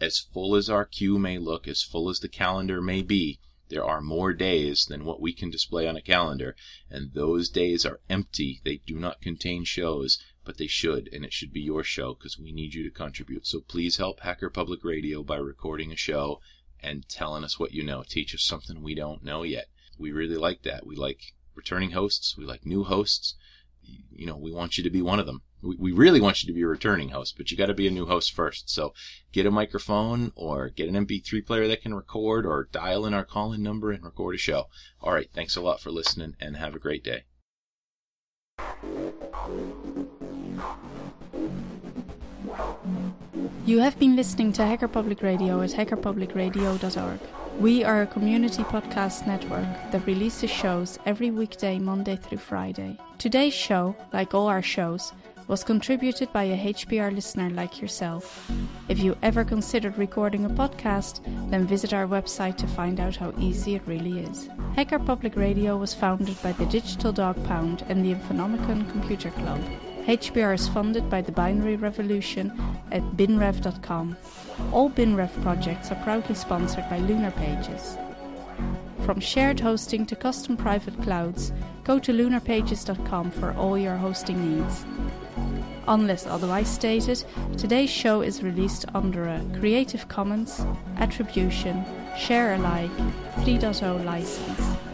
[0.00, 3.84] As full as our queue may look, as full as the calendar may be, there
[3.84, 6.54] are more days than what we can display on a calendar,
[6.90, 8.60] and those days are empty.
[8.62, 12.38] They do not contain shows, but they should, and it should be your show because
[12.38, 13.46] we need you to contribute.
[13.46, 16.40] So please help Hacker Public Radio by recording a show
[16.80, 18.04] and telling us what you know.
[18.06, 19.66] Teach us something we don't know yet.
[19.98, 20.86] We really like that.
[20.86, 22.36] We like returning hosts.
[22.36, 23.34] We like new hosts.
[23.82, 26.46] You know, we want you to be one of them we, we really want you
[26.46, 28.70] to be a returning host, but you got to be a new host first.
[28.70, 28.92] So
[29.32, 33.24] get a microphone or get an MP3 player that can record or dial in our
[33.24, 34.66] call in number and record a show.
[35.00, 35.30] All right.
[35.34, 37.24] Thanks a lot for listening and have a great day.
[43.66, 47.43] You have been listening to Hacker Public Radio at hackerpublicradio.org.
[47.60, 52.98] We are a community podcast network that releases shows every weekday, Monday through Friday.
[53.18, 55.12] Today's show, like all our shows,
[55.46, 58.50] was contributed by a HPR listener like yourself.
[58.88, 63.32] If you ever considered recording a podcast, then visit our website to find out how
[63.38, 64.48] easy it really is.
[64.74, 69.60] Hacker Public Radio was founded by the Digital Dog Pound and the Infonomicon Computer Club.
[70.06, 72.52] HPR is funded by the Binary Revolution
[72.90, 74.16] at binrev.com.
[74.72, 77.96] All BinRev projects are proudly sponsored by Lunar Pages.
[79.04, 81.52] From shared hosting to custom private clouds,
[81.84, 84.84] go to lunarpages.com for all your hosting needs.
[85.86, 87.22] Unless otherwise stated,
[87.58, 90.64] today's show is released under a Creative Commons
[90.96, 91.84] Attribution
[92.16, 92.96] Share Alike
[93.44, 94.93] 3.0 license.